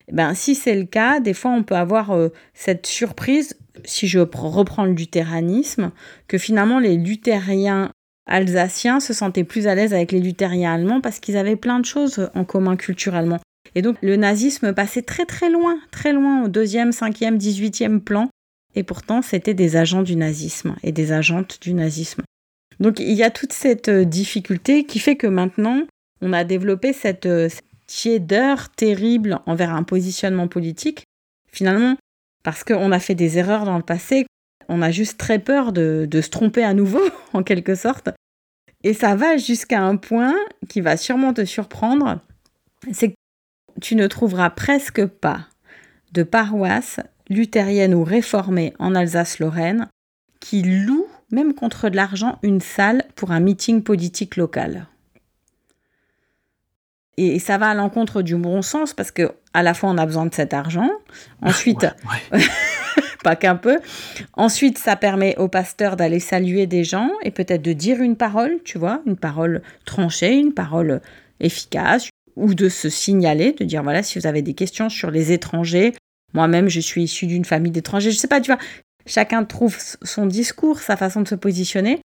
Eh 0.09 0.13
ben, 0.13 0.35
Si 0.35 0.55
c'est 0.55 0.77
le 0.77 0.85
cas, 0.85 1.21
des 1.21 1.33
fois 1.33 1.53
on 1.53 1.63
peut 1.63 1.77
avoir 1.77 2.11
euh, 2.11 2.29
cette 2.53 2.87
surprise, 2.87 3.59
si 3.85 4.07
je 4.07 4.19
reprends 4.19 4.85
le 4.85 4.93
luthéranisme, 4.93 5.93
que 6.29 6.37
finalement 6.37 6.79
les 6.79 6.97
luthériens 6.97 7.91
alsaciens 8.27 9.01
se 9.01 9.15
sentaient 9.15 9.45
plus 9.45 9.67
à 9.67 9.75
l'aise 9.75 9.95
avec 9.95 10.13
les 10.13 10.21
luthériens 10.21 10.75
allemands 10.75 11.01
parce 11.01 11.21
qu'ils 11.21 11.37
avaient 11.37 11.57
plein 11.57 11.81
de 11.81 11.87
choses 11.87 12.31
en 12.35 12.45
commun 12.45 12.77
culturellement. 12.77 13.41
Et 13.75 13.83
donc 13.83 13.97
le 14.03 14.17
nazisme 14.17 14.73
passait 14.73 15.03
très 15.03 15.27
très 15.27 15.51
loin, 15.51 15.79
très 15.91 16.13
loin 16.13 16.45
au 16.45 16.49
deuxième, 16.49 16.93
cinquième, 16.93 17.39
dix-huitième 17.39 18.01
plan. 18.01 18.29
Et 18.75 18.83
pourtant, 18.83 19.23
c'était 19.23 19.55
des 19.55 19.77
agents 19.77 20.03
du 20.03 20.17
nazisme 20.17 20.77
et 20.83 20.93
des 20.93 21.13
agentes 21.13 21.59
du 21.61 21.75
nazisme. 21.75 22.23
Donc 22.79 23.01
il 23.01 23.13
y 23.13 23.23
a 23.23 23.31
toute 23.31 23.53
cette 23.53 23.89
euh, 23.89 24.05
difficulté 24.05 24.85
qui 24.85 24.99
fait 24.99 25.17
que 25.17 25.27
maintenant, 25.27 25.83
on 26.21 26.33
a 26.33 26.45
développé 26.45 26.93
cette, 26.93 27.27
euh, 27.27 27.49
tiédeur 27.91 28.69
terrible 28.69 29.41
envers 29.47 29.75
un 29.75 29.83
positionnement 29.83 30.47
politique. 30.47 31.03
Finalement, 31.51 31.97
parce 32.45 32.63
qu'on 32.63 32.93
a 32.93 33.01
fait 33.01 33.17
des 33.17 33.37
erreurs 33.37 33.65
dans 33.65 33.77
le 33.77 33.83
passé, 33.83 34.27
on 34.69 34.81
a 34.81 34.93
juste 34.93 35.19
très 35.19 35.41
peur 35.41 35.73
de, 35.73 36.07
de 36.09 36.21
se 36.21 36.31
tromper 36.31 36.63
à 36.63 36.73
nouveau, 36.73 37.03
en 37.33 37.43
quelque 37.43 37.75
sorte. 37.75 38.11
Et 38.85 38.95
ça 38.95 39.17
va 39.17 39.37
jusqu'à 39.37 39.83
un 39.83 39.97
point 39.97 40.37
qui 40.69 40.81
va 40.81 40.97
sûrement 40.97 41.35
te 41.35 41.45
surprendre, 41.45 42.21
c'est 42.93 43.13
tu 43.81 43.97
ne 43.97 44.07
trouveras 44.07 44.51
presque 44.51 45.05
pas 45.07 45.47
de 46.13 46.23
paroisse 46.23 47.01
luthérienne 47.29 47.95
ou 47.95 48.05
réformée 48.05 48.75
en 48.79 48.95
Alsace-Lorraine 48.95 49.89
qui 50.41 50.63
loue, 50.63 51.07
même 51.31 51.55
contre 51.55 51.89
de 51.89 51.97
l'argent, 51.97 52.39
une 52.43 52.61
salle 52.61 53.05
pour 53.15 53.31
un 53.31 53.41
meeting 53.41 53.83
politique 53.83 54.37
local. 54.37 54.87
Et 57.17 57.39
ça 57.39 57.59
va 57.59 57.69
à 57.69 57.75
l'encontre 57.75 58.23
du 58.23 58.35
bon 58.37 58.63
sens 58.63 58.95
parce 58.95 59.11
que 59.11 59.33
à 59.53 59.63
la 59.63 59.75
fois 59.75 59.91
on 59.91 59.99
a 59.99 60.07
besoin 60.07 60.27
de 60.27 60.35
cet 60.35 60.55
argent, 60.55 60.91
ensuite 61.43 61.87
pas 63.23 63.37
qu'un 63.37 63.57
peu. 63.57 63.79
Ensuite, 64.35 64.79
ça 64.79 64.97
permet 64.97 65.37
au 65.37 65.49
pasteur 65.49 65.97
d'aller 65.97 66.21
saluer 66.21 66.67
des 66.67 66.85
gens 66.85 67.11
et 67.23 67.31
peut-être 67.31 67.63
de 67.63 67.73
dire 67.73 68.01
une 68.01 68.17
parole, 68.17 68.59
tu 68.65 68.79
vois, 68.79 69.03
une 69.07 69.17
parole 69.17 69.63
tranchée, 69.85 70.37
une 70.37 70.55
parole 70.55 71.01
efficace, 71.41 72.10
ou 72.41 72.55
de 72.55 72.69
se 72.69 72.89
signaler, 72.89 73.53
de 73.53 73.65
dire 73.65 73.83
voilà, 73.83 74.03
si 74.03 74.19
vous 74.19 74.27
avez 74.27 74.43
des 74.43 74.55
questions 74.55 74.89
sur 74.89 75.11
les 75.11 75.33
étrangers, 75.33 75.95
moi-même 76.33 76.69
je 76.69 76.81
suis 76.81 77.05
issu 77.05 77.27
d'une 77.27 77.45
famille 77.45 77.73
d'étrangers, 77.73 78.11
je 78.11 78.17
sais 78.17 78.29
pas, 78.29 78.41
tu 78.41 78.51
vois, 78.51 78.61
chacun 79.07 79.45
trouve 79.45 79.77
son 80.03 80.27
discours, 80.27 80.81
sa 80.81 80.97
façon 80.97 81.21
de 81.21 81.29
se 81.29 81.35
positionner. 81.35 82.01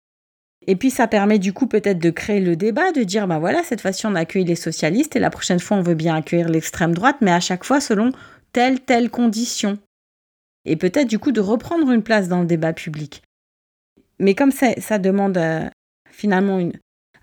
Et 0.65 0.75
puis 0.75 0.89
ça 0.89 1.07
permet 1.07 1.39
du 1.39 1.51
coup 1.53 1.67
peut-être 1.67 1.99
de 1.99 2.09
créer 2.09 2.39
le 2.39 2.55
débat, 2.55 2.91
de 2.91 3.03
dire 3.03 3.27
ben 3.27 3.39
voilà, 3.39 3.63
cette 3.63 3.81
fois-ci 3.81 4.05
on 4.05 4.15
accueille 4.15 4.45
les 4.45 4.55
socialistes 4.55 5.15
et 5.15 5.19
la 5.19 5.29
prochaine 5.29 5.59
fois 5.59 5.77
on 5.77 5.81
veut 5.81 5.93
bien 5.93 6.15
accueillir 6.15 6.49
l'extrême 6.49 6.93
droite, 6.93 7.17
mais 7.21 7.31
à 7.31 7.39
chaque 7.39 7.65
fois 7.65 7.81
selon 7.81 8.11
telle 8.53 8.79
telle 8.79 9.09
condition. 9.09 9.77
Et 10.65 10.77
peut-être 10.77 11.07
du 11.07 11.19
coup 11.19 11.33
de 11.33 11.41
reprendre 11.41 11.91
une 11.91 12.03
place 12.03 12.29
dans 12.29 12.39
le 12.39 12.45
débat 12.45 12.71
public. 12.71 13.21
Mais 14.19 14.35
comme 14.35 14.51
ça, 14.51 14.67
ça 14.79 14.99
demande 14.99 15.37
euh, 15.37 15.67
finalement 16.09 16.61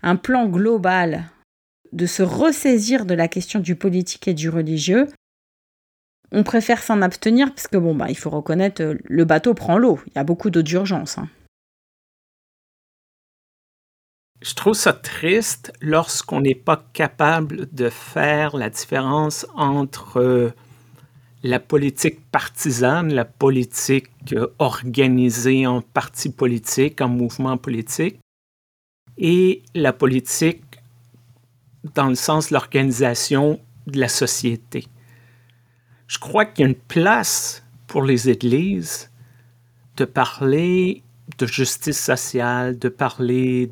un 0.03 0.15
plan 0.15 0.45
global 0.45 1.23
de 1.91 2.05
se 2.05 2.23
ressaisir 2.23 3.05
de 3.05 3.13
la 3.13 3.27
question 3.27 3.59
du 3.59 3.75
politique 3.75 4.27
et 4.27 4.33
du 4.33 4.49
religieux, 4.49 5.07
on 6.31 6.43
préfère 6.43 6.81
s'en 6.81 7.01
abstenir 7.01 7.49
parce 7.49 7.67
que 7.67 7.77
bon 7.77 7.93
bah 7.93 8.07
il 8.09 8.17
faut 8.17 8.29
reconnaître 8.29 8.81
euh, 8.81 8.97
le 9.03 9.25
bateau 9.25 9.53
prend 9.53 9.77
l'eau, 9.77 9.99
il 10.07 10.13
y 10.15 10.19
a 10.19 10.23
beaucoup 10.23 10.49
d'eau 10.49 10.61
d'urgence. 10.61 11.17
Hein. 11.17 11.27
Je 14.41 14.55
trouve 14.55 14.73
ça 14.73 14.93
triste 14.93 15.71
lorsqu'on 15.81 16.41
n'est 16.41 16.55
pas 16.55 16.83
capable 16.93 17.67
de 17.73 17.89
faire 17.89 18.57
la 18.57 18.69
différence 18.69 19.45
entre 19.55 20.17
euh, 20.19 20.51
la 21.43 21.59
politique 21.59 22.19
partisane, 22.31 23.13
la 23.13 23.25
politique 23.25 24.09
euh, 24.33 24.47
organisée 24.57 25.67
en 25.67 25.81
parti 25.81 26.29
politique, 26.29 27.01
en 27.01 27.09
mouvement 27.09 27.57
politique, 27.57 28.19
et 29.17 29.61
la 29.75 29.93
politique 29.93 30.70
dans 31.95 32.07
le 32.07 32.15
sens 32.15 32.49
de 32.49 32.53
l'organisation 32.53 33.59
de 33.87 33.99
la 33.99 34.07
société. 34.07 34.87
Je 36.07 36.19
crois 36.19 36.45
qu'il 36.45 36.63
y 36.63 36.67
a 36.67 36.69
une 36.69 36.75
place 36.75 37.63
pour 37.87 38.03
les 38.03 38.29
églises 38.29 39.09
de 39.97 40.05
parler 40.05 41.03
de 41.37 41.45
justice 41.45 41.99
sociale, 41.99 42.77
de 42.77 42.89
parler 42.89 43.71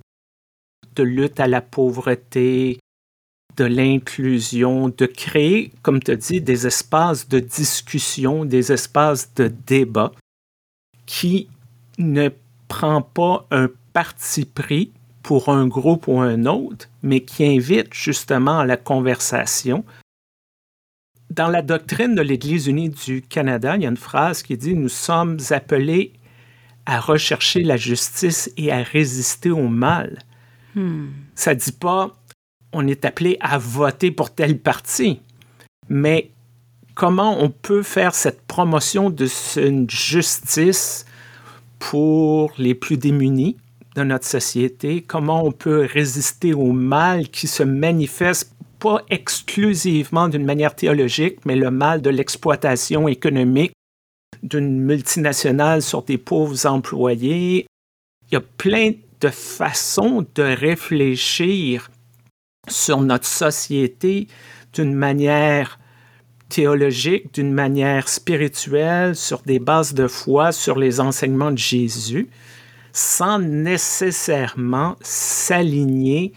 de 0.95 1.03
lutte 1.03 1.39
à 1.39 1.47
la 1.47 1.61
pauvreté, 1.61 2.79
de 3.57 3.65
l'inclusion, 3.65 4.89
de 4.89 5.05
créer, 5.05 5.71
comme 5.81 6.01
tu 6.01 6.15
dis, 6.15 6.41
des 6.41 6.65
espaces 6.65 7.27
de 7.27 7.39
discussion, 7.39 8.45
des 8.45 8.71
espaces 8.71 9.33
de 9.33 9.47
débat 9.47 10.11
qui 11.05 11.49
ne 11.97 12.29
prend 12.67 13.01
pas 13.01 13.45
un 13.51 13.69
parti 13.91 14.45
pris 14.45 14.91
pour 15.29 15.49
un 15.49 15.67
groupe 15.67 16.07
ou 16.07 16.19
un 16.19 16.47
autre, 16.47 16.89
mais 17.03 17.19
qui 17.19 17.45
invite 17.45 17.93
justement 17.93 18.57
à 18.57 18.65
la 18.65 18.77
conversation. 18.77 19.85
Dans 21.29 21.49
la 21.49 21.61
doctrine 21.61 22.15
de 22.15 22.23
l'Église 22.23 22.65
unie 22.65 22.89
du 22.89 23.21
Canada, 23.21 23.75
il 23.75 23.83
y 23.83 23.85
a 23.85 23.89
une 23.89 23.95
phrase 23.95 24.41
qui 24.41 24.57
dit 24.57 24.73
Nous 24.73 24.89
sommes 24.89 25.37
appelés 25.51 26.13
à 26.87 26.99
rechercher 26.99 27.61
la 27.61 27.77
justice 27.77 28.51
et 28.57 28.71
à 28.71 28.81
résister 28.81 29.51
au 29.51 29.67
mal. 29.67 30.17
Hmm. 30.73 31.09
Ça 31.35 31.53
ne 31.53 31.59
dit 31.59 31.73
pas 31.73 32.15
on 32.73 32.87
est 32.87 33.05
appelé 33.05 33.37
à 33.39 33.59
voter 33.59 34.09
pour 34.09 34.33
tel 34.33 34.57
parti, 34.57 35.21
mais 35.89 36.31
comment 36.95 37.39
on 37.39 37.51
peut 37.51 37.83
faire 37.83 38.15
cette 38.15 38.41
promotion 38.47 39.11
de 39.11 39.27
cette 39.27 39.91
justice 39.91 41.05
pour 41.77 42.51
les 42.57 42.73
plus 42.73 42.97
démunis? 42.97 43.57
De 43.99 44.03
notre 44.05 44.25
société, 44.25 45.01
comment 45.01 45.45
on 45.45 45.51
peut 45.51 45.87
résister 45.91 46.53
au 46.53 46.71
mal 46.71 47.27
qui 47.29 47.47
se 47.47 47.63
manifeste 47.63 48.53
pas 48.79 49.03
exclusivement 49.09 50.29
d'une 50.29 50.45
manière 50.45 50.73
théologique, 50.73 51.45
mais 51.45 51.55
le 51.55 51.69
mal 51.69 52.01
de 52.01 52.09
l'exploitation 52.09 53.07
économique 53.07 53.73
d'une 54.41 54.79
multinationale 54.79 55.81
sur 55.81 56.03
des 56.03 56.17
pauvres 56.17 56.65
employés. 56.65 57.65
Il 58.27 58.33
y 58.33 58.37
a 58.37 58.41
plein 58.41 58.93
de 59.19 59.27
façons 59.27 60.25
de 60.33 60.43
réfléchir 60.43 61.91
sur 62.69 63.01
notre 63.01 63.27
société 63.27 64.27
d'une 64.73 64.93
manière 64.93 65.77
théologique, 66.47 67.33
d'une 67.33 67.51
manière 67.51 68.07
spirituelle, 68.07 69.15
sur 69.15 69.41
des 69.41 69.59
bases 69.59 69.93
de 69.93 70.07
foi, 70.07 70.53
sur 70.53 70.79
les 70.79 71.01
enseignements 71.01 71.51
de 71.51 71.57
Jésus, 71.57 72.29
sans 72.99 73.39
nécessairement 73.39 74.97
s'aligner 74.99 76.33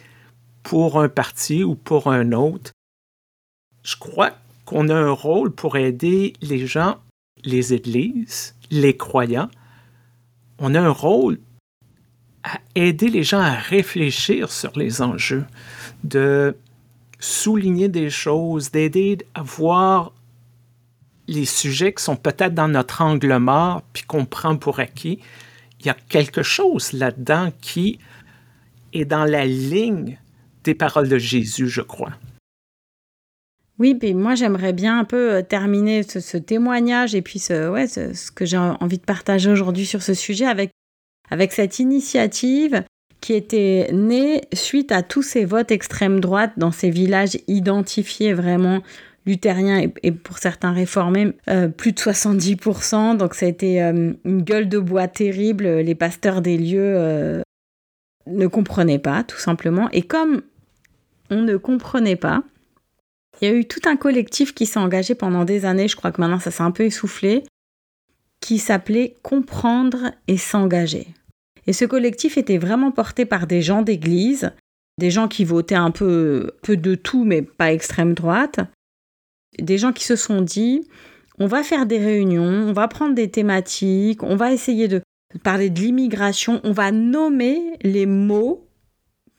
pour 0.63 1.01
un 1.01 1.09
parti 1.09 1.65
ou 1.65 1.75
pour 1.75 2.07
un 2.07 2.31
autre. 2.31 2.71
Je 3.83 3.97
crois 3.97 4.31
qu'on 4.65 4.89
a 4.89 4.95
un 4.95 5.11
rôle 5.11 5.51
pour 5.51 5.77
aider 5.77 6.35
les 6.41 6.65
gens, 6.69 6.99
les 7.43 7.75
églises, 7.75 8.55
les 8.71 8.97
croyants. 8.97 9.51
On 10.61 10.77
a 10.77 10.81
un 10.81 10.91
rôle 10.91 11.41
à 12.45 12.61
aider 12.77 13.09
les 13.09 13.25
gens 13.25 13.41
à 13.41 13.55
réfléchir 13.55 14.53
sur 14.53 14.79
les 14.79 15.03
enjeux, 15.03 15.47
de 16.05 16.57
souligner 17.19 17.89
des 17.89 18.09
choses, 18.09 18.71
d'aider 18.71 19.19
à 19.35 19.43
voir 19.43 20.13
les 21.27 21.45
sujets 21.45 21.93
qui 21.93 22.05
sont 22.05 22.17
peut-être 22.17 22.55
dans 22.55 22.69
notre 22.69 23.03
angle 23.03 23.37
mort, 23.39 23.83
puis 23.93 24.05
qu'on 24.05 24.27
prend 24.27 24.57
pour 24.57 24.79
acquis. 24.79 25.19
Il 25.83 25.87
y 25.87 25.91
a 25.91 25.97
quelque 26.09 26.43
chose 26.43 26.93
là-dedans 26.93 27.51
qui 27.61 27.99
est 28.93 29.05
dans 29.05 29.25
la 29.25 29.45
ligne 29.47 30.19
des 30.65 30.75
paroles 30.75 31.09
de 31.09 31.19
Jésus, 31.19 31.69
je 31.69 31.81
crois. 31.81 32.13
Oui, 33.79 33.95
puis 33.95 34.15
moi 34.15 34.37
j'aimerais 34.37 34.73
bien 34.73 35.01
un 35.01 35.05
peu 35.05 35.33
euh, 35.33 35.43
terminer 35.43 36.05
ce, 36.05 36.37
témoignage 36.37 37.15
et 37.17 37.23
puis 37.23 37.41
ce, 37.41 37.69
ouais, 37.69 37.89
ce 37.89 38.31
que 38.31 38.45
j'ai 38.45 38.59
envie 38.59 38.99
de 38.99 39.05
partager 39.05 39.51
aujourd'hui 39.51 39.87
sur 39.87 40.03
ce 40.03 40.15
sujet 40.15 40.47
avec 40.47 40.71
avec 41.31 41.53
cette 41.53 41.79
initiative 41.79 42.85
qui 43.21 43.33
était 43.33 43.89
née 43.93 44.43
suite 44.53 44.93
à 44.93 45.03
tous 45.03 45.23
ces 45.23 45.45
votes 45.45 45.71
extrême 45.71 46.21
droite 46.21 46.53
dans 46.59 46.73
ces 46.73 46.91
villages 46.91 47.39
identifiés 47.49 48.35
vraiment 48.35 48.83
luthériens 49.27 49.89
et, 50.03 50.13
pour 50.13 50.39
certains 50.39 50.73
réformés, 50.73 51.33
euh, 51.49 51.69
plus 51.69 51.93
de 51.93 51.99
70%. 51.99 53.17
Donc 53.17 53.35
ça 53.35 53.47
a 53.47 53.49
été 53.49 53.83
euh, 53.83 54.13
une 54.25 54.43
gueule 54.43 54.69
de 54.69 54.79
bois 54.79 55.09
terrible. 55.09 55.67
Les 55.67 55.95
pasteurs 55.95 56.43
des 56.43 56.57
lieux 56.57 56.95
euh, 56.97 57.43
ne 58.27 58.47
comprenaient 58.47 58.99
pas, 58.99 59.23
tout 59.25 59.39
simplement. 59.39 59.89
Et 59.91 60.03
comme 60.03 60.43
on 61.31 61.43
ne 61.43 61.57
comprenait 61.57 62.17
pas, 62.17 62.43
il 63.41 63.49
y 63.49 63.51
a 63.51 63.55
eu 63.55 63.65
tout 63.65 63.81
un 63.87 63.97
collectif 63.97 64.55
qui 64.55 64.67
s'est 64.67 64.79
engagé 64.79 65.15
pendant 65.15 65.45
des 65.45 65.65
années, 65.65 65.89
je 65.89 65.97
crois 65.97 66.13
que 66.13 66.21
maintenant 66.21 66.39
ça 66.39 66.51
s'est 66.51 66.63
un 66.63 66.71
peu 66.71 66.85
essoufflé, 66.85 67.45
qui 68.41 68.59
s'appelait 68.59 69.17
Comprendre 69.23 70.13
et 70.29 70.37
s'engager. 70.37 71.09
Et 71.67 71.73
ce 71.73 71.85
collectif 71.85 72.37
était 72.37 72.59
vraiment 72.59 72.91
porté 72.91 73.25
par 73.25 73.47
des 73.47 73.63
gens 73.63 73.83
d'église, 73.83 74.53
des 74.99 75.11
gens 75.11 75.29
qui 75.29 75.45
votaient 75.45 75.75
un 75.75 75.91
peu, 75.91 76.51
peu 76.63 76.77
de 76.77 76.95
tout, 76.95 77.25
mais 77.25 77.43
pas 77.43 77.73
extrême 77.73 78.15
droite, 78.15 78.61
des 79.59 79.79
gens 79.79 79.93
qui 79.93 80.05
se 80.05 80.17
sont 80.17 80.41
dit, 80.41 80.87
on 81.39 81.47
va 81.47 81.63
faire 81.63 81.87
des 81.87 81.99
réunions, 81.99 82.43
on 82.43 82.73
va 82.73 82.89
prendre 82.89 83.15
des 83.15 83.31
thématiques, 83.31 84.23
on 84.23 84.37
va 84.37 84.53
essayer 84.53 84.89
de 84.89 85.03
parler 85.43 85.71
de 85.71 85.81
l'immigration, 85.81 86.61
on 86.65 86.73
va 86.73 86.93
nommer 86.93 87.61
les 87.83 88.07
mots, 88.07 88.67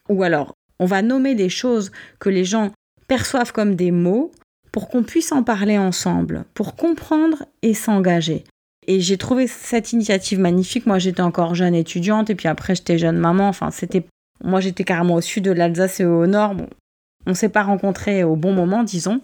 ou 0.10 0.24
alors 0.24 0.54
on 0.80 0.86
va 0.86 1.02
nommer 1.02 1.36
les 1.36 1.50
choses 1.50 1.92
que 2.20 2.30
les 2.30 2.44
gens 2.44 2.72
perçoivent 3.08 3.54
comme 3.54 3.76
des 3.76 3.92
mots 3.92 4.32
pour 4.72 4.90
qu'on 4.90 5.04
puisse 5.04 5.32
en 5.32 5.44
parler 5.44 5.78
ensemble, 5.78 6.46
pour 6.56 6.76
comprendre 6.76 7.46
et 7.62 7.74
s'engager. 7.74 8.44
Et 8.88 9.00
j'ai 9.00 9.18
trouvé 9.18 9.48
cette 9.48 9.94
initiative 9.94 10.40
magnifique. 10.40 10.86
Moi, 10.86 11.00
j'étais 11.00 11.22
encore 11.22 11.56
jeune 11.56 11.76
étudiante 11.76 12.30
et 12.30 12.36
puis 12.36 12.48
après, 12.48 12.76
j'étais 12.76 12.98
jeune 12.98 13.18
maman. 13.18 13.48
Enfin, 13.48 13.72
c'était. 13.72 14.06
Moi, 14.44 14.60
j'étais 14.60 14.84
carrément 14.84 15.16
au 15.16 15.22
sud 15.22 15.46
de 15.46 15.52
l'Alsace 15.52 16.00
et 16.00 16.06
au 16.06 16.28
nord. 16.28 16.56
Bon, 16.56 16.68
on 17.26 17.34
s'est 17.34 17.50
pas 17.50 17.64
rencontrés 17.64 18.24
au 18.24 18.36
bon 18.36 18.52
moment, 18.52 18.84
disons. 18.84 19.22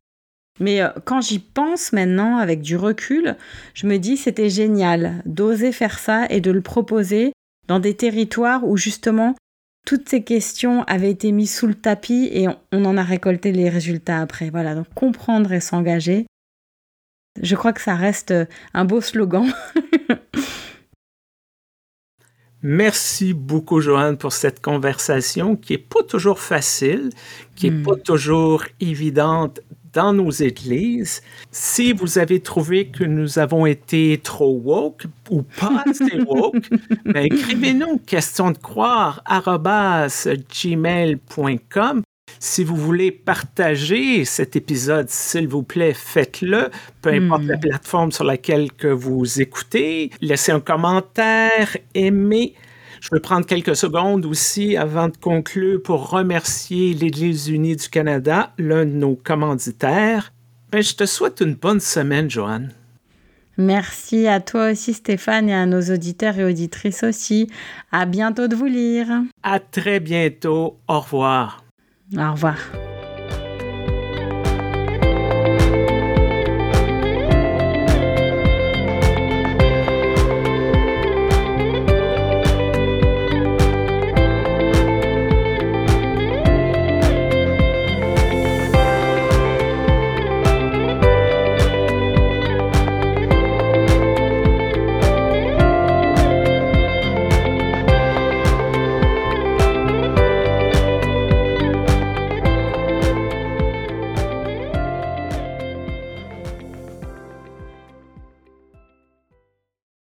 Mais 0.59 0.81
euh, 0.81 0.89
quand 1.05 1.21
j'y 1.21 1.39
pense 1.39 1.93
maintenant, 1.93 2.37
avec 2.37 2.61
du 2.61 2.75
recul, 2.75 3.35
je 3.73 3.87
me 3.87 3.97
dis 3.97 4.17
c'était 4.17 4.49
génial 4.49 5.21
d'oser 5.25 5.71
faire 5.71 5.99
ça 5.99 6.25
et 6.29 6.41
de 6.41 6.51
le 6.51 6.61
proposer 6.61 7.33
dans 7.67 7.79
des 7.79 7.95
territoires 7.95 8.67
où 8.67 8.77
justement 8.77 9.35
toutes 9.85 10.09
ces 10.09 10.23
questions 10.23 10.83
avaient 10.83 11.11
été 11.11 11.31
mises 11.31 11.55
sous 11.55 11.67
le 11.67 11.75
tapis 11.75 12.29
et 12.31 12.47
on 12.71 12.85
en 12.85 12.97
a 12.97 13.03
récolté 13.03 13.51
les 13.51 13.69
résultats 13.69 14.19
après. 14.19 14.49
Voilà, 14.49 14.75
donc 14.75 14.87
comprendre 14.93 15.51
et 15.51 15.59
s'engager, 15.59 16.25
je 17.41 17.55
crois 17.55 17.73
que 17.73 17.81
ça 17.81 17.95
reste 17.95 18.33
un 18.73 18.85
beau 18.85 19.01
slogan. 19.01 19.45
Merci 22.61 23.33
beaucoup, 23.33 23.79
Joanne, 23.79 24.17
pour 24.17 24.33
cette 24.33 24.61
conversation 24.61 25.55
qui 25.55 25.73
n'est 25.73 25.79
pas 25.79 26.03
toujours 26.03 26.39
facile, 26.39 27.09
qui 27.55 27.71
n'est 27.71 27.77
hmm. 27.77 27.83
pas 27.83 27.95
toujours 27.95 28.65
évidente 28.81 29.61
dans 29.93 30.13
nos 30.13 30.31
églises. 30.31 31.21
Si 31.51 31.93
vous 31.93 32.17
avez 32.17 32.39
trouvé 32.39 32.87
que 32.87 33.03
nous 33.03 33.39
avons 33.39 33.65
été 33.65 34.19
trop 34.23 34.59
woke 34.63 35.05
ou 35.29 35.41
pas 35.43 35.83
assez 35.89 36.19
woke, 36.21 36.69
ben, 37.05 37.25
écrivez-nous 37.25 37.97
question 37.99 38.51
de 38.51 38.57
croire 38.57 39.23
gmail.com 40.63 42.03
si 42.41 42.63
vous 42.63 42.75
voulez 42.75 43.11
partager 43.11 44.23
cet 44.23 44.55
épisode, 44.55 45.09
s'il 45.09 45.47
vous 45.47 45.63
plaît, 45.63 45.93
faites-le, 45.93 46.69
peu 47.01 47.09
importe 47.09 47.43
la 47.43 47.57
hmm. 47.57 47.59
plateforme 47.59 48.11
sur 48.11 48.23
laquelle 48.23 48.71
que 48.71 48.87
vous 48.87 49.41
écoutez. 49.41 50.11
Laissez 50.21 50.53
un 50.53 50.61
commentaire, 50.61 51.75
aimez. 51.93 52.53
Je 53.01 53.09
vais 53.11 53.19
prendre 53.19 53.45
quelques 53.45 53.75
secondes 53.75 54.25
aussi 54.25 54.77
avant 54.77 55.07
de 55.07 55.17
conclure 55.17 55.81
pour 55.81 56.09
remercier 56.09 56.93
l'Église 56.93 57.47
unie 57.49 57.75
du 57.75 57.89
Canada, 57.89 58.53
l'un 58.57 58.85
de 58.85 58.91
nos 58.91 59.15
commanditaires. 59.15 60.33
Ben, 60.71 60.83
je 60.83 60.95
te 60.95 61.05
souhaite 61.05 61.41
une 61.41 61.55
bonne 61.55 61.79
semaine, 61.79 62.29
Joanne. 62.29 62.71
Merci 63.57 64.27
à 64.27 64.39
toi 64.39 64.71
aussi, 64.71 64.93
Stéphane, 64.93 65.49
et 65.49 65.53
à 65.53 65.65
nos 65.65 65.81
auditeurs 65.81 66.37
et 66.39 66.45
auditrices 66.45 67.03
aussi. 67.03 67.49
À 67.91 68.05
bientôt 68.05 68.47
de 68.47 68.55
vous 68.55 68.65
lire. 68.65 69.07
À 69.43 69.59
très 69.59 69.99
bientôt. 69.99 70.77
Au 70.87 70.99
revoir. 71.01 71.63
Au 72.17 72.31
revoir. 72.31 72.57